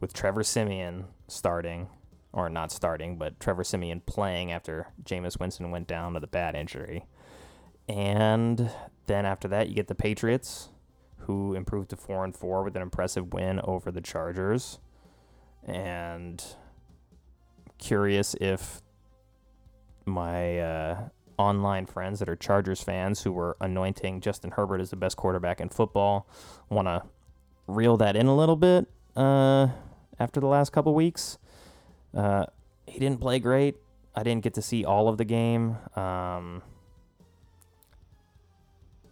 with 0.00 0.12
Trevor 0.12 0.42
Siemian 0.42 1.06
starting, 1.26 1.88
or 2.30 2.50
not 2.50 2.70
starting, 2.70 3.16
but 3.16 3.40
Trevor 3.40 3.64
Siemian 3.64 4.02
playing 4.04 4.52
after 4.52 4.88
Jameis 5.02 5.40
Winston 5.40 5.70
went 5.70 5.86
down 5.86 6.12
with 6.12 6.24
a 6.24 6.28
bad 6.28 6.54
injury. 6.54 7.06
And 7.88 8.70
then 9.06 9.24
after 9.24 9.48
that, 9.48 9.70
you 9.70 9.74
get 9.74 9.86
the 9.86 9.94
Patriots, 9.94 10.68
who 11.20 11.54
improved 11.54 11.88
to 11.88 11.96
four 11.96 12.22
and 12.22 12.36
four 12.36 12.62
with 12.62 12.76
an 12.76 12.82
impressive 12.82 13.32
win 13.32 13.60
over 13.64 13.90
the 13.90 14.02
Chargers. 14.02 14.78
And 15.64 16.44
curious 17.78 18.36
if 18.42 18.82
my 20.08 20.58
uh, 20.58 21.08
online 21.38 21.86
friends 21.86 22.18
that 22.18 22.28
are 22.28 22.36
Chargers 22.36 22.82
fans 22.82 23.22
who 23.22 23.32
were 23.32 23.56
anointing 23.60 24.20
Justin 24.20 24.52
Herbert 24.52 24.80
as 24.80 24.90
the 24.90 24.96
best 24.96 25.16
quarterback 25.16 25.60
in 25.60 25.68
football 25.68 26.26
want 26.68 26.88
to 26.88 27.02
reel 27.66 27.96
that 27.98 28.16
in 28.16 28.26
a 28.26 28.36
little 28.36 28.56
bit 28.56 28.86
uh, 29.16 29.68
after 30.18 30.40
the 30.40 30.46
last 30.46 30.70
couple 30.72 30.94
weeks. 30.94 31.38
Uh, 32.14 32.46
he 32.86 32.98
didn't 32.98 33.20
play 33.20 33.38
great. 33.38 33.76
I 34.14 34.22
didn't 34.22 34.42
get 34.42 34.54
to 34.54 34.62
see 34.62 34.84
all 34.84 35.08
of 35.08 35.18
the 35.18 35.24
game. 35.24 35.76
Um, 35.94 36.62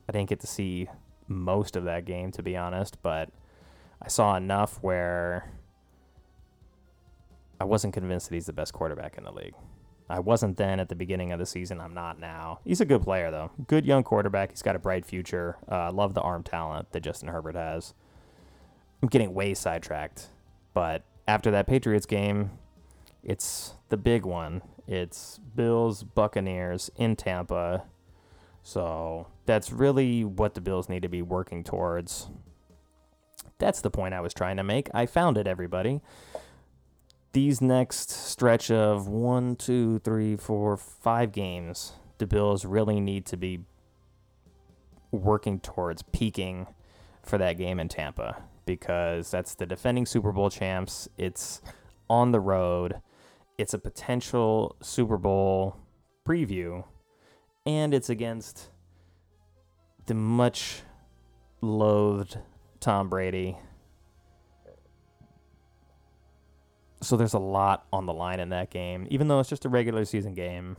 I 0.09 0.13
didn't 0.13 0.29
get 0.29 0.41
to 0.41 0.47
see 0.47 0.89
most 1.29 1.77
of 1.77 1.85
that 1.85 2.05
game, 2.05 2.33
to 2.33 2.43
be 2.43 2.57
honest, 2.57 2.99
but 3.03 3.31
I 4.01 4.09
saw 4.09 4.37
enough 4.37 4.79
where 4.83 5.53
I 7.61 7.65
wasn't 7.65 7.95
convinced 7.95 8.29
that 8.29 8.35
he's 8.35 8.47
the 8.47 8.53
best 8.53 8.73
quarterback 8.73 9.17
in 9.19 9.25
the 9.25 9.33
league. 9.33 9.55
I 10.09 10.21
wasn't 10.21 10.57
then 10.57 10.79
at 10.79 10.89
the 10.89 10.95
beginning 10.95 11.33
of 11.33 11.39
the 11.39 11.47
season. 11.47 11.81
I'm 11.81 11.95
not 11.95 12.21
now. 12.21 12.61
He's 12.65 12.81
a 12.81 12.85
good 12.85 13.03
player, 13.03 13.31
though. 13.31 13.51
Good 13.67 13.85
young 13.85 14.05
quarterback. 14.05 14.51
He's 14.51 14.63
got 14.63 14.77
a 14.77 14.79
bright 14.79 15.05
future. 15.05 15.57
I 15.69 15.87
uh, 15.87 15.93
love 15.93 16.15
the 16.15 16.21
arm 16.21 16.45
talent 16.45 16.93
that 16.93 17.01
Justin 17.01 17.29
Herbert 17.29 17.57
has. 17.57 17.93
I'm 19.03 19.09
getting 19.09 19.35
way 19.35 19.55
sidetracked. 19.55 20.29
But 20.75 21.03
after 21.27 21.51
that 21.51 21.67
Patriots 21.67 22.07
game, 22.07 22.51
it's 23.25 23.75
the 23.89 23.97
big 23.97 24.25
one. 24.25 24.63
It's 24.87 25.41
Bills 25.57 26.05
Buccaneers 26.05 26.89
in 26.97 27.17
Tampa. 27.17 27.83
So 28.63 29.27
that's 29.45 29.73
really 29.73 30.25
what 30.25 30.55
the 30.55 30.61
Bills 30.61 30.89
need 30.89 31.03
to 31.03 31.09
be 31.09 31.23
working 31.23 31.65
towards. 31.65 32.29
That's 33.59 33.81
the 33.81 33.91
point 33.91 34.15
I 34.15 34.21
was 34.21 34.35
trying 34.35 34.59
to 34.59 34.63
make. 34.63 34.89
I 34.95 35.07
found 35.07 35.37
it, 35.37 35.49
everybody 35.49 36.01
these 37.37 37.61
next 37.61 38.11
stretch 38.11 38.71
of 38.71 39.09
one, 39.09 39.57
two, 39.57 39.99
three, 39.99 40.37
four, 40.37 40.75
five 40.75 41.33
games, 41.33 41.93
the 42.17 42.27
Bills 42.27 42.65
really 42.65 42.99
need 42.99 43.27
to 43.27 43.37
be 43.37 43.61
working 45.11 45.61
towards 45.61 46.01
peaking 46.01 46.67
for 47.23 47.37
that 47.37 47.59
game 47.59 47.79
in 47.79 47.89
Tampa. 47.89 48.43
because 48.67 49.31
that's 49.31 49.55
the 49.55 49.65
defending 49.65 50.05
Super 50.05 50.33
Bowl 50.33 50.51
champs. 50.51 51.09
It's 51.17 51.63
on 52.11 52.33
the 52.33 52.41
road. 52.41 53.01
It's 53.57 53.73
a 53.73 53.79
potential 53.79 54.77
Super 54.83 55.17
Bowl 55.17 55.77
preview, 56.27 56.85
and 57.65 57.95
it's 57.95 58.11
against 58.11 58.69
the 60.05 60.15
much 60.15 60.83
loathed 61.63 62.39
Tom 62.81 63.09
Brady. 63.09 63.57
So 67.03 67.17
there's 67.17 67.35
a 67.35 67.39
lot 67.39 67.87
on 67.93 68.07
the 68.07 68.15
line 68.15 68.41
in 68.41 68.49
that 68.51 68.71
game, 68.71 69.07
even 69.11 69.29
though 69.29 69.41
it's 69.41 69.49
just 69.49 69.65
a 69.65 69.69
regular 69.69 70.05
season 70.05 70.35
game. 70.35 70.77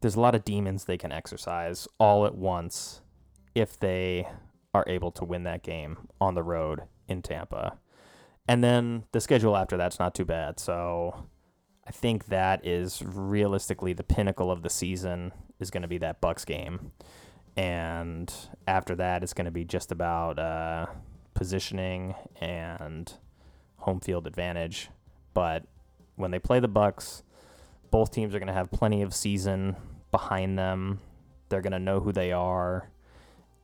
There's 0.00 0.14
a 0.14 0.20
lot 0.20 0.34
of 0.34 0.44
demons 0.44 0.84
they 0.84 0.96
can 0.96 1.12
exercise 1.12 1.86
all 1.98 2.24
at 2.24 2.34
once 2.34 3.02
if 3.54 3.78
they 3.78 4.28
are 4.72 4.84
able 4.86 5.10
to 5.12 5.24
win 5.24 5.42
that 5.42 5.62
game 5.62 6.08
on 6.20 6.34
the 6.34 6.42
road 6.42 6.82
in 7.08 7.22
Tampa. 7.22 7.78
And 8.48 8.64
then 8.64 9.04
the 9.12 9.20
schedule 9.20 9.56
after 9.56 9.76
that's 9.76 9.98
not 9.98 10.14
too 10.14 10.24
bad. 10.24 10.58
So 10.58 11.26
I 11.86 11.90
think 11.90 12.26
that 12.26 12.64
is 12.64 13.02
realistically 13.04 13.92
the 13.92 14.04
pinnacle 14.04 14.50
of 14.50 14.62
the 14.62 14.70
season 14.70 15.32
is 15.58 15.70
going 15.70 15.82
to 15.82 15.88
be 15.88 15.98
that 15.98 16.20
Bucks 16.20 16.44
game. 16.44 16.92
And 17.56 18.32
after 18.66 18.94
that, 18.96 19.22
it's 19.22 19.34
going 19.34 19.46
to 19.46 19.50
be 19.50 19.64
just 19.64 19.92
about 19.92 20.38
uh, 20.38 20.86
positioning 21.34 22.14
and 22.40 23.12
home 23.76 24.00
field 24.00 24.26
advantage. 24.26 24.88
But 25.34 25.64
when 26.16 26.30
they 26.30 26.38
play 26.38 26.60
the 26.60 26.68
Bucks, 26.68 27.22
both 27.90 28.10
teams 28.10 28.34
are 28.34 28.38
going 28.38 28.48
to 28.48 28.52
have 28.54 28.70
plenty 28.70 29.02
of 29.02 29.14
season 29.14 29.76
behind 30.10 30.58
them. 30.58 31.00
They're 31.48 31.60
going 31.60 31.72
to 31.72 31.78
know 31.78 32.00
who 32.00 32.12
they 32.12 32.32
are, 32.32 32.90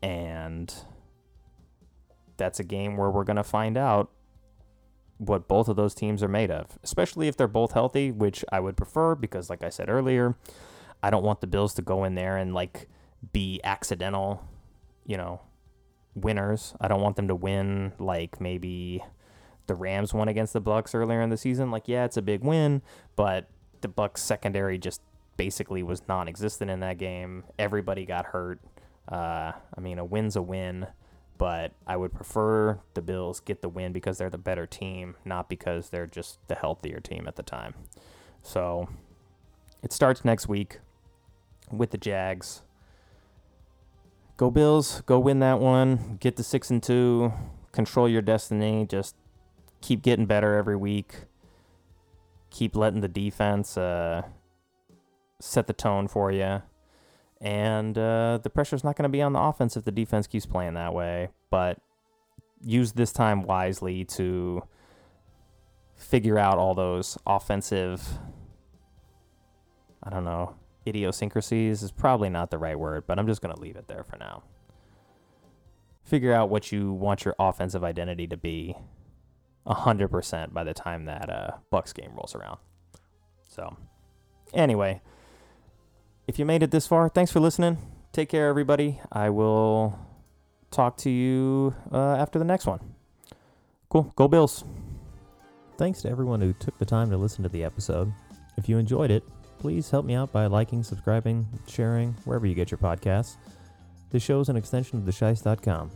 and 0.03 0.73
that's 2.37 2.61
a 2.61 2.65
game 2.65 2.97
where 2.97 3.11
we're 3.11 3.25
going 3.25 3.37
to 3.37 3.45
find 3.45 3.77
out 3.77 4.11
what 5.19 5.49
both 5.49 5.69
of 5.69 5.77
those 5.77 5.95
teams 5.95 6.23
are 6.23 6.29
made 6.29 6.51
of, 6.51 6.79
especially 6.83 7.29
if 7.29 7.37
they're 7.37 7.49
both 7.49 7.73
healthy, 7.73 8.11
which 8.11 8.45
I 8.53 8.61
would 8.61 8.77
prefer 8.77 9.15
because, 9.15 9.49
like 9.49 9.63
I 9.63 9.71
said 9.71 9.89
earlier, 9.89 10.37
I 11.03 11.11
don't 11.11 11.25
want 11.25 11.41
the 11.41 11.47
Bills 11.47 11.75
to 11.75 11.83
go 11.83 12.05
in 12.05 12.15
there 12.15 12.37
and 12.37 12.53
like 12.53 12.89
be 13.33 13.61
accidental, 13.65 14.45
you 15.07 15.17
know, 15.17 15.41
winners. 16.15 16.75
I 16.81 16.89
don't 16.89 17.01
want 17.01 17.17
them 17.17 17.29
to 17.29 17.35
win 17.35 17.93
like 17.99 18.41
maybe 18.41 19.03
the 19.67 19.75
Rams 19.75 20.15
won 20.15 20.29
against 20.29 20.53
the 20.53 20.61
Bucks 20.61 20.95
earlier 20.95 21.21
in 21.21 21.31
the 21.31 21.37
season. 21.37 21.71
Like, 21.71 21.89
yeah, 21.89 22.05
it's 22.05 22.17
a 22.17 22.23
big 22.23 22.43
win, 22.43 22.83
but 23.15 23.49
the 23.81 23.89
Bucks 23.89 24.23
secondary 24.23 24.79
just 24.79 25.01
basically 25.37 25.83
was 25.83 26.03
non-existent 26.09 26.71
in 26.71 26.81
that 26.81 26.99
game. 26.99 27.45
Everybody 27.59 28.07
got 28.07 28.27
hurt. 28.27 28.61
Uh, 29.11 29.53
I 29.77 29.81
mean, 29.81 29.99
a 29.99 30.05
win's 30.05 30.37
a 30.37 30.43
win 30.43 30.87
but 31.39 31.73
I 31.87 31.97
would 31.97 32.15
prefer 32.15 32.81
the 32.95 33.03
Bills 33.03 33.41
get 33.41 33.63
the 33.63 33.69
win 33.69 33.93
because 33.93 34.19
they're 34.19 34.31
the 34.31 34.39
better 34.39 34.67
team, 34.67 35.17
not 35.25 35.49
because 35.49 35.91
they're 35.91 36.07
just 36.07 36.39
the 36.49 36.55
healthier 36.55 37.01
team 37.01 37.27
at 37.27 37.37
the 37.37 37.43
time. 37.43 37.75
So 38.43 38.89
it 39.83 39.93
starts 39.93 40.25
next 40.25 40.49
week 40.49 40.81
with 41.71 41.91
the 41.91 41.99
Jags. 41.99 42.63
Go 44.37 44.51
Bills, 44.51 45.03
go 45.07 45.19
win 45.19 45.41
that 45.41 45.61
one. 45.61 46.19
Get 46.21 46.37
to 46.37 46.43
6 46.43 46.71
and 46.71 46.83
2. 46.83 47.33
Control 47.73 48.09
your 48.09 48.23
destiny. 48.23 48.87
Just 48.87 49.15
keep 49.87 50.03
getting 50.03 50.27
better 50.27 50.55
every 50.55 50.77
week. 50.77 51.15
Keep 52.51 52.75
letting 52.77 53.01
the 53.01 53.09
defense 53.09 53.77
uh, 53.77 54.23
set 55.41 55.67
the 55.67 55.73
tone 55.73 56.09
for 56.09 56.33
you 56.33 56.63
and 57.41 57.99
uh, 57.99 58.39
the 58.43 58.51
pressure's 58.51 58.83
not 58.83 58.97
going 58.97 59.05
to 59.05 59.09
be 59.09 59.23
on 59.23 59.33
the 59.33 59.41
offense 59.41 59.77
if 59.77 59.85
the 59.85 59.93
defense 59.93 60.27
keeps 60.27 60.47
playing 60.47 60.75
that 60.75 60.95
way. 60.95 61.29
But 61.51 61.79
use 62.63 62.93
this 62.93 63.13
time 63.13 63.43
wisely 63.43 64.05
to 64.05 64.63
figure 65.95 66.39
out 66.39 66.59
all 66.59 66.75
those 66.75 67.19
offensive, 67.27 68.19
I 70.03 70.11
don't 70.11 70.25
know, 70.25 70.57
idiosyncrasies 70.87 71.83
is 71.83 71.91
probably 71.91 72.31
not 72.31 72.51
the 72.51 72.59
right 72.59 72.79
word, 72.79 73.05
but 73.07 73.19
I'm 73.19 73.27
just 73.27 73.43
going 73.43 73.55
to 73.55 73.61
leave 73.61 73.77
it 73.77 73.89
there 73.89 74.05
for 74.05 74.17
now. 74.17 74.43
Figure 76.05 76.33
out 76.33 76.49
what 76.49 76.73
you 76.73 76.93
want 76.93 77.25
your 77.25 77.35
offensive 77.39 77.85
identity 77.85 78.27
to 78.29 78.37
be 78.37 78.77
100% 79.67 80.53
by 80.53 80.65
the 80.65 80.75
time 80.75 81.07
that 81.07 81.29
uh, 81.29 81.51
Bucks 81.71 81.93
game 81.93 82.13
rolls 82.15 82.35
around. 82.35 82.59
So, 83.49 83.77
anyway 84.55 85.01
if 86.27 86.39
you 86.39 86.45
made 86.45 86.63
it 86.63 86.71
this 86.71 86.87
far, 86.87 87.09
thanks 87.09 87.31
for 87.31 87.41
listening. 87.41 87.79
Take 88.13 88.29
care, 88.29 88.49
everybody. 88.49 89.01
I 89.13 89.31
will 89.31 89.99
talk 90.71 90.97
to 90.99 91.11
you 91.11 91.75
uh, 91.93 92.17
after 92.17 92.39
the 92.39 92.45
next 92.45 92.67
one. 92.67 92.81
Cool. 93.89 94.13
Go 94.17 94.27
Bills. 94.27 94.65
Thanks 95.79 96.03
to 96.03 96.11
everyone 96.11 96.41
who 96.41 96.53
took 96.55 96.79
the 96.79 96.85
time 96.85 97.11
to 97.11 97.17
listen 97.17 97.43
to 97.43 97.49
the 97.49 97.63
episode. 97.63 98.13
If 98.57 98.69
you 98.69 98.79
enjoyed 98.79 99.11
it, 99.11 99.23
please 99.59 99.91
help 99.91 100.05
me 100.05 100.15
out 100.15 100.33
by 100.33 100.47
liking, 100.47 100.83
subscribing, 100.83 101.47
sharing, 101.69 102.15
wherever 102.25 102.47
you 102.47 102.55
get 102.55 102.71
your 102.71 102.79
podcasts. 102.79 103.37
This 104.11 104.23
show 104.23 104.41
is 104.41 104.49
an 104.49 104.57
extension 104.57 104.99
of 104.99 105.05
theshice.com. 105.05 105.91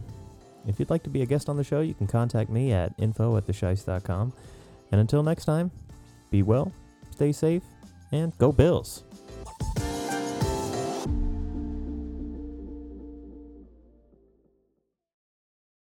If 0.67 0.79
you'd 0.79 0.91
like 0.91 1.03
to 1.05 1.11
be 1.11 1.23
a 1.23 1.27
guest 1.27 1.49
on 1.49 1.57
the 1.57 1.65
show, 1.65 1.81
you 1.81 1.95
can 1.95 2.07
contact 2.07 2.51
me 2.51 2.73
at 2.73 2.93
info 2.99 3.37
at. 3.37 4.33
And 4.93 5.01
until 5.01 5.23
next 5.23 5.45
time, 5.45 5.71
be 6.31 6.43
well, 6.43 6.73
stay 7.11 7.33
safe, 7.33 7.63
and 8.13 8.37
go 8.39 8.53
Bills. 8.53 9.05